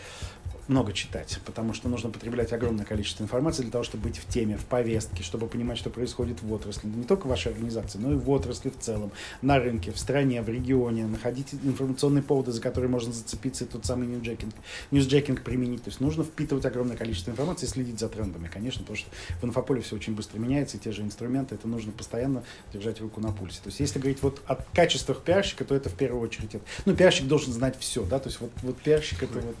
много 0.68 0.92
читать, 0.92 1.38
потому 1.44 1.74
что 1.74 1.88
нужно 1.88 2.10
потреблять 2.10 2.52
огромное 2.52 2.84
количество 2.84 3.22
информации 3.22 3.62
для 3.62 3.70
того, 3.70 3.84
чтобы 3.84 4.04
быть 4.04 4.18
в 4.18 4.26
теме, 4.26 4.56
в 4.56 4.64
повестке, 4.64 5.22
чтобы 5.22 5.46
понимать, 5.46 5.78
что 5.78 5.90
происходит 5.90 6.42
в 6.42 6.52
отрасли. 6.52 6.88
Не 6.88 7.04
только 7.04 7.26
в 7.26 7.30
вашей 7.30 7.52
организации, 7.52 7.98
но 7.98 8.12
и 8.12 8.16
в 8.16 8.28
отрасли 8.30 8.70
в 8.70 8.78
целом, 8.78 9.12
на 9.42 9.58
рынке, 9.58 9.92
в 9.92 9.98
стране, 9.98 10.42
в 10.42 10.48
регионе, 10.48 11.06
находить 11.06 11.48
информационные 11.52 12.22
поводы, 12.22 12.52
за 12.52 12.60
которые 12.60 12.90
можно 12.90 13.12
зацепиться 13.12 13.64
и 13.64 13.66
тот 13.66 13.84
самый 13.84 14.06
newsjacking, 14.08 14.54
newsjacking 14.90 15.42
применить. 15.42 15.82
То 15.84 15.90
есть 15.90 16.00
нужно 16.00 16.24
впитывать 16.24 16.64
огромное 16.64 16.96
количество 16.96 17.30
информации 17.30 17.66
и 17.66 17.68
следить 17.68 18.00
за 18.00 18.08
трендами, 18.08 18.48
конечно, 18.48 18.80
потому 18.80 18.96
что 18.96 19.10
в 19.40 19.44
инфополе 19.44 19.82
все 19.82 19.96
очень 19.96 20.14
быстро 20.14 20.38
меняется, 20.38 20.76
и 20.76 20.80
те 20.80 20.92
же 20.92 21.02
инструменты, 21.02 21.54
это 21.54 21.68
нужно 21.68 21.92
постоянно 21.92 22.42
держать 22.72 23.00
руку 23.00 23.20
на 23.20 23.32
пульсе. 23.32 23.60
То 23.62 23.68
есть 23.68 23.80
если 23.80 23.98
говорить 23.98 24.22
вот 24.22 24.40
о 24.46 24.56
качествах 24.74 25.22
пиарщика, 25.22 25.64
то 25.64 25.74
это 25.74 25.88
в 25.88 25.94
первую 25.94 26.22
очередь 26.22 26.54
это. 26.54 26.64
Ну, 26.86 26.94
пиарщик 26.94 27.26
должен 27.26 27.52
знать 27.52 27.76
все, 27.78 28.04
да, 28.04 28.18
то 28.18 28.28
есть 28.28 28.40
вот, 28.40 28.50
вот 28.62 28.76
пиарщик 28.78 29.22
это 29.22 29.40
вот 29.40 29.56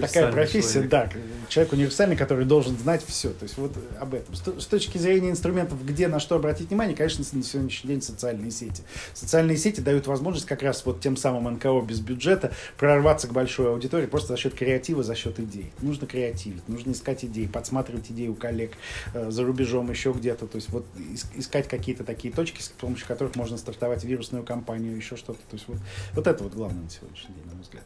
такая 0.00 0.27
профессия, 0.32 0.72
человек. 0.88 0.90
да, 0.90 1.10
человек 1.48 1.72
универсальный, 1.72 2.16
который 2.16 2.44
должен 2.44 2.76
знать 2.78 3.04
все. 3.06 3.30
То 3.30 3.44
есть 3.44 3.56
вот 3.56 3.72
об 4.00 4.14
этом. 4.14 4.34
С, 4.34 4.66
точки 4.66 4.98
зрения 4.98 5.30
инструментов, 5.30 5.84
где 5.84 6.08
на 6.08 6.20
что 6.20 6.36
обратить 6.36 6.68
внимание, 6.68 6.96
конечно, 6.96 7.24
на 7.32 7.42
сегодняшний 7.42 7.88
день 7.88 8.02
социальные 8.02 8.50
сети. 8.50 8.82
Социальные 9.14 9.56
сети 9.56 9.80
дают 9.80 10.06
возможность 10.06 10.46
как 10.46 10.62
раз 10.62 10.84
вот 10.84 11.00
тем 11.00 11.16
самым 11.16 11.54
НКО 11.54 11.80
без 11.82 12.00
бюджета 12.00 12.52
прорваться 12.76 13.28
к 13.28 13.32
большой 13.32 13.70
аудитории 13.70 14.06
просто 14.06 14.28
за 14.28 14.36
счет 14.36 14.54
креатива, 14.54 15.02
за 15.02 15.14
счет 15.14 15.38
идей. 15.40 15.72
Нужно 15.80 16.06
креативить, 16.06 16.68
нужно 16.68 16.92
искать 16.92 17.24
идеи, 17.24 17.46
подсматривать 17.46 18.10
идеи 18.10 18.28
у 18.28 18.34
коллег 18.34 18.72
э, 19.14 19.30
за 19.30 19.44
рубежом, 19.44 19.90
еще 19.90 20.12
где-то. 20.12 20.46
То 20.46 20.56
есть 20.56 20.68
вот 20.70 20.86
искать 21.34 21.68
какие-то 21.68 22.04
такие 22.04 22.32
точки, 22.32 22.62
с 22.62 22.68
помощью 22.68 23.06
которых 23.06 23.36
можно 23.36 23.56
стартовать 23.56 24.04
вирусную 24.04 24.44
кампанию, 24.44 24.96
еще 24.96 25.16
что-то. 25.16 25.40
То 25.50 25.54
есть 25.54 25.66
вот, 25.68 25.78
вот 26.14 26.26
это 26.26 26.44
вот 26.44 26.54
главное 26.54 26.84
на 26.84 26.90
сегодняшний 26.90 27.34
день, 27.34 27.44
на 27.46 27.54
мой 27.54 27.62
взгляд. 27.62 27.84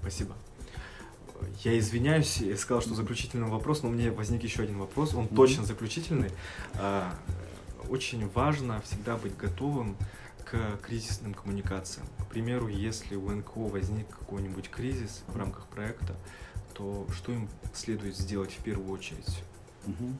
Спасибо. 0.00 0.34
Я 1.64 1.78
извиняюсь, 1.78 2.38
я 2.38 2.56
сказал, 2.56 2.82
что 2.82 2.94
заключительный 2.94 3.48
вопрос, 3.48 3.82
но 3.82 3.88
у 3.88 3.92
меня 3.92 4.12
возник 4.12 4.42
еще 4.42 4.62
один 4.62 4.78
вопрос, 4.78 5.14
он 5.14 5.26
mm-hmm. 5.26 5.34
точно 5.34 5.64
заключительный. 5.64 6.30
А, 6.74 7.14
очень 7.88 8.28
важно 8.28 8.80
всегда 8.82 9.16
быть 9.16 9.36
готовым 9.36 9.96
к 10.44 10.78
кризисным 10.82 11.34
коммуникациям. 11.34 12.06
К 12.18 12.26
примеру, 12.26 12.68
если 12.68 13.16
у 13.16 13.30
НКО 13.30 13.68
возник 13.68 14.08
какой-нибудь 14.08 14.68
кризис 14.70 15.22
в 15.28 15.36
рамках 15.36 15.66
проекта, 15.66 16.16
то 16.74 17.06
что 17.14 17.32
им 17.32 17.48
следует 17.74 18.16
сделать 18.16 18.52
в 18.52 18.62
первую 18.62 18.90
очередь? 18.90 19.42
Mm-hmm. 19.86 20.14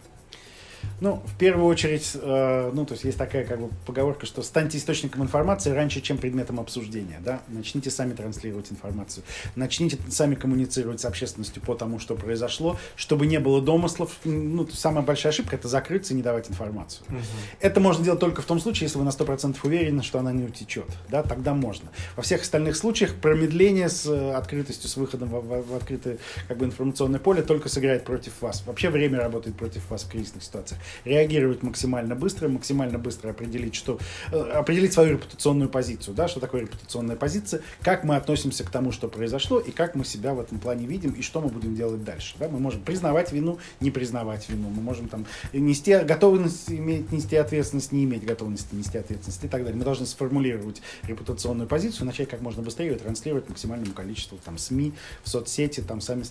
Ну, 1.00 1.22
в 1.24 1.38
первую 1.38 1.66
очередь, 1.66 2.12
э, 2.14 2.70
ну, 2.74 2.84
то 2.84 2.92
есть 2.92 3.04
есть 3.04 3.18
такая 3.18 3.44
как 3.44 3.60
бы 3.60 3.70
поговорка, 3.86 4.26
что 4.26 4.42
станьте 4.42 4.78
источником 4.78 5.22
информации 5.22 5.70
раньше, 5.70 6.00
чем 6.00 6.18
предметом 6.18 6.60
обсуждения, 6.60 7.20
да, 7.24 7.40
начните 7.48 7.90
сами 7.90 8.12
транслировать 8.12 8.70
информацию, 8.70 9.24
начните 9.56 9.98
сами 10.10 10.34
коммуницировать 10.34 11.00
с 11.00 11.04
общественностью 11.04 11.62
по 11.62 11.74
тому, 11.74 11.98
что 11.98 12.16
произошло, 12.16 12.78
чтобы 12.96 13.26
не 13.26 13.40
было 13.40 13.62
домыслов, 13.62 14.18
ну, 14.24 14.68
самая 14.68 15.04
большая 15.04 15.32
ошибка– 15.32 15.56
это 15.56 15.68
закрыться 15.68 16.12
и 16.12 16.16
не 16.16 16.22
давать 16.22 16.50
информацию. 16.50 17.04
Угу. 17.08 17.16
Это 17.60 17.80
можно 17.80 18.04
делать 18.04 18.20
только 18.20 18.42
в 18.42 18.46
том 18.46 18.60
случае, 18.60 18.86
если 18.86 18.98
вы 18.98 19.04
на 19.04 19.10
100% 19.10 19.56
уверены, 19.62 20.02
что 20.02 20.18
она 20.18 20.32
не 20.32 20.44
утечет, 20.44 20.86
да, 21.08 21.22
тогда 21.22 21.54
можно. 21.54 21.90
Во 22.16 22.22
всех 22.22 22.42
остальных 22.42 22.76
случаях 22.76 23.14
промедление 23.14 23.88
с 23.88 24.06
э, 24.06 24.32
открытостью, 24.32 24.88
с 24.90 24.96
выходом 24.96 25.30
в, 25.30 25.40
в, 25.40 25.70
в 25.70 25.74
открытое 25.74 26.18
как 26.46 26.58
бы 26.58 26.66
информационное 26.66 27.20
поле 27.20 27.42
только 27.42 27.68
сыграет 27.68 28.04
против 28.04 28.40
вас. 28.42 28.62
Вообще 28.66 28.90
время 28.90 29.18
работает 29.18 29.56
против 29.56 29.88
вас 29.90 30.02
в 30.02 30.10
кризисных 30.10 30.42
ситуациях 30.42 30.69
ситуациях. 30.70 30.80
Реагировать 31.04 31.62
максимально 31.62 32.14
быстро, 32.14 32.48
максимально 32.48 32.98
быстро 32.98 33.30
определить, 33.30 33.74
что, 33.74 33.98
э, 34.32 34.38
определить 34.38 34.92
свою 34.92 35.12
репутационную 35.12 35.68
позицию. 35.68 36.14
Да, 36.14 36.28
что 36.28 36.40
такое 36.40 36.62
репутационная 36.62 37.16
позиция, 37.16 37.62
как 37.82 38.04
мы 38.04 38.16
относимся 38.16 38.64
к 38.64 38.70
тому, 38.70 38.92
что 38.92 39.08
произошло, 39.08 39.58
и 39.60 39.70
как 39.70 39.94
мы 39.94 40.04
себя 40.04 40.34
в 40.34 40.40
этом 40.40 40.58
плане 40.58 40.86
видим, 40.86 41.12
и 41.12 41.22
что 41.22 41.40
мы 41.40 41.48
будем 41.48 41.74
делать 41.74 42.04
дальше. 42.04 42.34
Да, 42.38 42.48
мы 42.48 42.58
можем 42.58 42.82
признавать 42.82 43.32
вину, 43.32 43.58
не 43.80 43.90
признавать 43.90 44.48
вину. 44.48 44.68
Мы 44.68 44.82
можем 44.82 45.08
там 45.08 45.26
нести 45.52 45.96
готовность 45.98 46.70
иметь, 46.70 47.12
нести 47.12 47.36
ответственность, 47.36 47.92
не 47.92 48.04
иметь 48.04 48.24
готовности 48.24 48.74
нести 48.74 48.98
ответственность 48.98 49.44
и 49.44 49.48
так 49.48 49.62
далее. 49.62 49.76
Мы 49.76 49.84
должны 49.84 50.06
сформулировать 50.06 50.82
репутационную 51.02 51.68
позицию, 51.68 52.06
начать 52.06 52.28
как 52.28 52.40
можно 52.40 52.62
быстрее 52.62 52.90
ее 52.90 52.96
транслировать 52.96 53.48
максимальному 53.48 53.92
количеству 53.92 54.38
там, 54.44 54.58
СМИ, 54.58 54.92
в 55.24 55.28
соцсети, 55.28 55.80
там 55.80 56.00
сами 56.00 56.24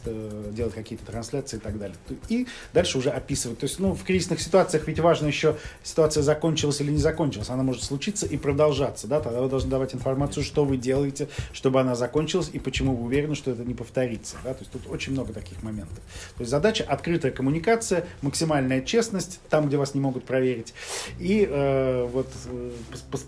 делать 0.52 0.74
какие-то 0.74 1.06
трансляции 1.06 1.58
и 1.58 1.60
так 1.60 1.78
далее. 1.78 1.98
И 2.30 2.48
дальше 2.74 2.98
уже 2.98 3.10
описывать. 3.10 3.60
То 3.60 3.66
есть, 3.66 3.80
ну, 3.80 3.94
в 3.94 4.04
кризис 4.04 4.29
кризисных 4.30 4.42
ситуациях 4.42 4.88
ведь 4.88 5.00
важно 5.00 5.28
еще, 5.28 5.58
ситуация 5.84 6.24
закончилась 6.24 6.82
или 6.82 6.92
не 6.92 6.98
закончилась. 6.98 7.50
Она 7.50 7.64
может 7.64 7.84
случиться 7.84 8.26
и 8.26 8.38
продолжаться. 8.38 9.08
Да? 9.08 9.20
Тогда 9.20 9.42
вы 9.42 9.50
должны 9.50 9.70
давать 9.70 9.94
информацию, 9.94 10.44
что 10.44 10.66
вы 10.66 10.78
делаете, 10.78 11.28
чтобы 11.54 11.80
она 11.80 11.96
закончилась, 11.96 12.50
и 12.54 12.60
почему 12.60 12.96
вы 12.96 13.06
уверены, 13.06 13.36
что 13.36 13.52
это 13.52 13.64
не 13.64 13.74
повторится. 13.74 14.38
Да? 14.44 14.54
То 14.54 14.60
есть 14.60 14.72
тут 14.72 14.88
очень 14.90 15.14
много 15.14 15.34
таких 15.34 15.64
моментов. 15.64 15.98
То 16.38 16.42
есть 16.42 16.52
задача 16.52 16.84
открытая 16.84 17.32
коммуникация, 17.32 18.06
максимальная 18.22 18.82
честность, 18.82 19.40
там, 19.50 19.68
где 19.68 19.78
вас 19.78 19.94
не 19.94 20.02
могут 20.02 20.26
проверить, 20.26 20.74
и 21.20 21.48
э, 21.50 22.06
вот 22.12 22.28
э, 22.46 22.72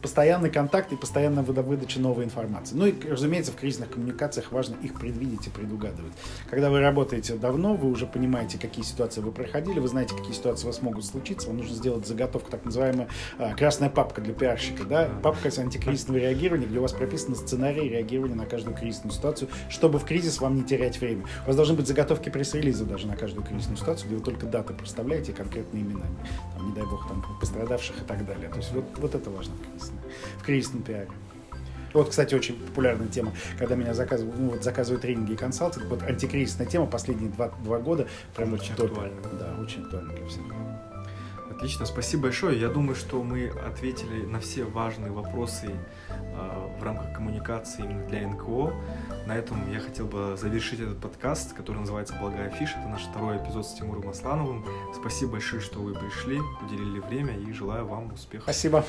постоянный 0.01 0.49
контакт 0.49 0.91
и 0.93 0.95
постоянная 0.95 1.43
выдача 1.43 1.99
новой 1.99 2.25
информации. 2.25 2.75
Ну 2.75 2.85
и, 2.85 2.93
разумеется, 3.07 3.51
в 3.51 3.55
кризисных 3.55 3.91
коммуникациях 3.91 4.51
важно 4.51 4.75
их 4.83 4.99
предвидеть 4.99 5.47
и 5.47 5.49
предугадывать. 5.49 6.13
Когда 6.49 6.69
вы 6.69 6.79
работаете 6.79 7.35
давно, 7.35 7.75
вы 7.75 7.89
уже 7.89 8.05
понимаете, 8.05 8.57
какие 8.57 8.83
ситуации 8.83 9.21
вы 9.21 9.31
проходили, 9.31 9.79
вы 9.79 9.87
знаете, 9.87 10.15
какие 10.15 10.33
ситуации 10.33 10.67
вас 10.67 10.81
могут 10.81 10.90
могут 10.91 11.05
случиться, 11.05 11.47
вам 11.47 11.57
нужно 11.57 11.75
сделать 11.75 12.05
заготовку, 12.05 12.51
так 12.51 12.65
называемая 12.65 13.07
а, 13.37 13.53
красная 13.53 13.89
папка 13.89 14.21
для 14.21 14.33
пиарщика, 14.33 14.83
да, 14.83 15.09
папка 15.23 15.49
антикризисного 15.57 16.17
реагирования, 16.17 16.65
где 16.65 16.79
у 16.79 16.81
вас 16.81 16.91
прописаны 16.91 17.35
сценарии 17.35 17.87
реагирования 17.87 18.35
на 18.35 18.45
каждую 18.45 18.75
кризисную 18.75 19.13
ситуацию, 19.13 19.49
чтобы 19.69 19.99
в 19.99 20.05
кризис 20.05 20.39
вам 20.39 20.55
не 20.55 20.63
терять 20.63 20.99
время. 20.99 21.25
У 21.43 21.47
вас 21.47 21.55
должны 21.55 21.75
быть 21.75 21.87
заготовки 21.87 22.29
пресс-релиза 22.29 22.85
даже 22.85 23.07
на 23.07 23.15
каждую 23.15 23.45
кризисную 23.45 23.77
ситуацию, 23.77 24.07
где 24.07 24.17
вы 24.17 24.23
только 24.23 24.45
даты 24.45 24.73
проставляете 24.73 25.31
и 25.31 25.35
конкретные 25.35 25.83
имена, 25.83 26.05
там, 26.55 26.69
не 26.69 26.75
дай 26.75 26.83
бог, 26.83 27.07
там, 27.07 27.25
пострадавших 27.39 28.01
и 28.01 28.05
так 28.05 28.25
далее. 28.25 28.49
То 28.49 28.57
есть 28.57 28.71
вот, 28.73 28.85
вот 28.97 29.15
это 29.15 29.29
важно 29.29 29.53
в 29.55 29.71
кризисном, 29.71 29.99
в 30.37 30.43
кризисном 30.43 30.83
пиаре. 30.83 31.09
Вот, 31.93 32.09
кстати, 32.09 32.35
очень 32.35 32.55
популярная 32.55 33.07
тема, 33.07 33.33
когда 33.57 33.75
меня 33.75 33.93
заказывают, 33.93 34.37
ну, 34.39 34.49
вот, 34.51 34.63
заказывают 34.63 35.01
тренинги 35.01 35.33
и 35.33 35.35
консалтинг. 35.35 35.85
Вот 35.85 36.03
антикризисная 36.03 36.67
тема 36.67 36.85
последние 36.85 37.29
два, 37.31 37.49
два 37.63 37.79
года 37.79 38.07
прям 38.35 38.53
очень 38.53 38.73
актуальна. 38.73 39.21
Да, 39.39 39.55
очень 39.61 39.83
актуальна 39.83 40.13
для 40.13 40.27
всех. 40.27 40.43
Отлично, 41.61 41.85
спасибо 41.85 42.23
большое. 42.23 42.59
Я 42.59 42.69
думаю, 42.69 42.95
что 42.95 43.21
мы 43.21 43.49
ответили 43.49 44.25
на 44.25 44.39
все 44.39 44.63
важные 44.63 45.11
вопросы 45.11 45.69
э, 46.09 46.77
в 46.79 46.83
рамках 46.83 47.13
коммуникации 47.13 47.83
именно 47.83 48.07
для 48.07 48.27
НКО. 48.27 48.73
На 49.27 49.37
этом 49.37 49.71
я 49.71 49.79
хотел 49.79 50.07
бы 50.07 50.35
завершить 50.41 50.79
этот 50.79 50.99
подкаст, 50.99 51.53
который 51.53 51.77
называется 51.77 52.15
«Благая 52.19 52.49
фиша». 52.49 52.79
Это 52.79 52.87
наш 52.87 53.03
второй 53.03 53.37
эпизод 53.37 53.67
с 53.67 53.73
Тимуром 53.73 54.09
Аслановым. 54.09 54.65
Спасибо 54.95 55.33
большое, 55.33 55.61
что 55.61 55.79
вы 55.81 55.93
пришли, 55.93 56.39
уделили 56.65 56.99
время 56.99 57.37
и 57.37 57.53
желаю 57.53 57.85
вам 57.85 58.11
успехов. 58.11 58.45
Спасибо. 58.45 58.83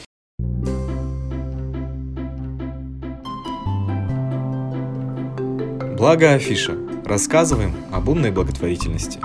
Благая 6.02 6.34
афиша. 6.34 6.76
Рассказываем 7.04 7.76
об 7.92 8.08
умной 8.08 8.32
благотворительности. 8.32 9.20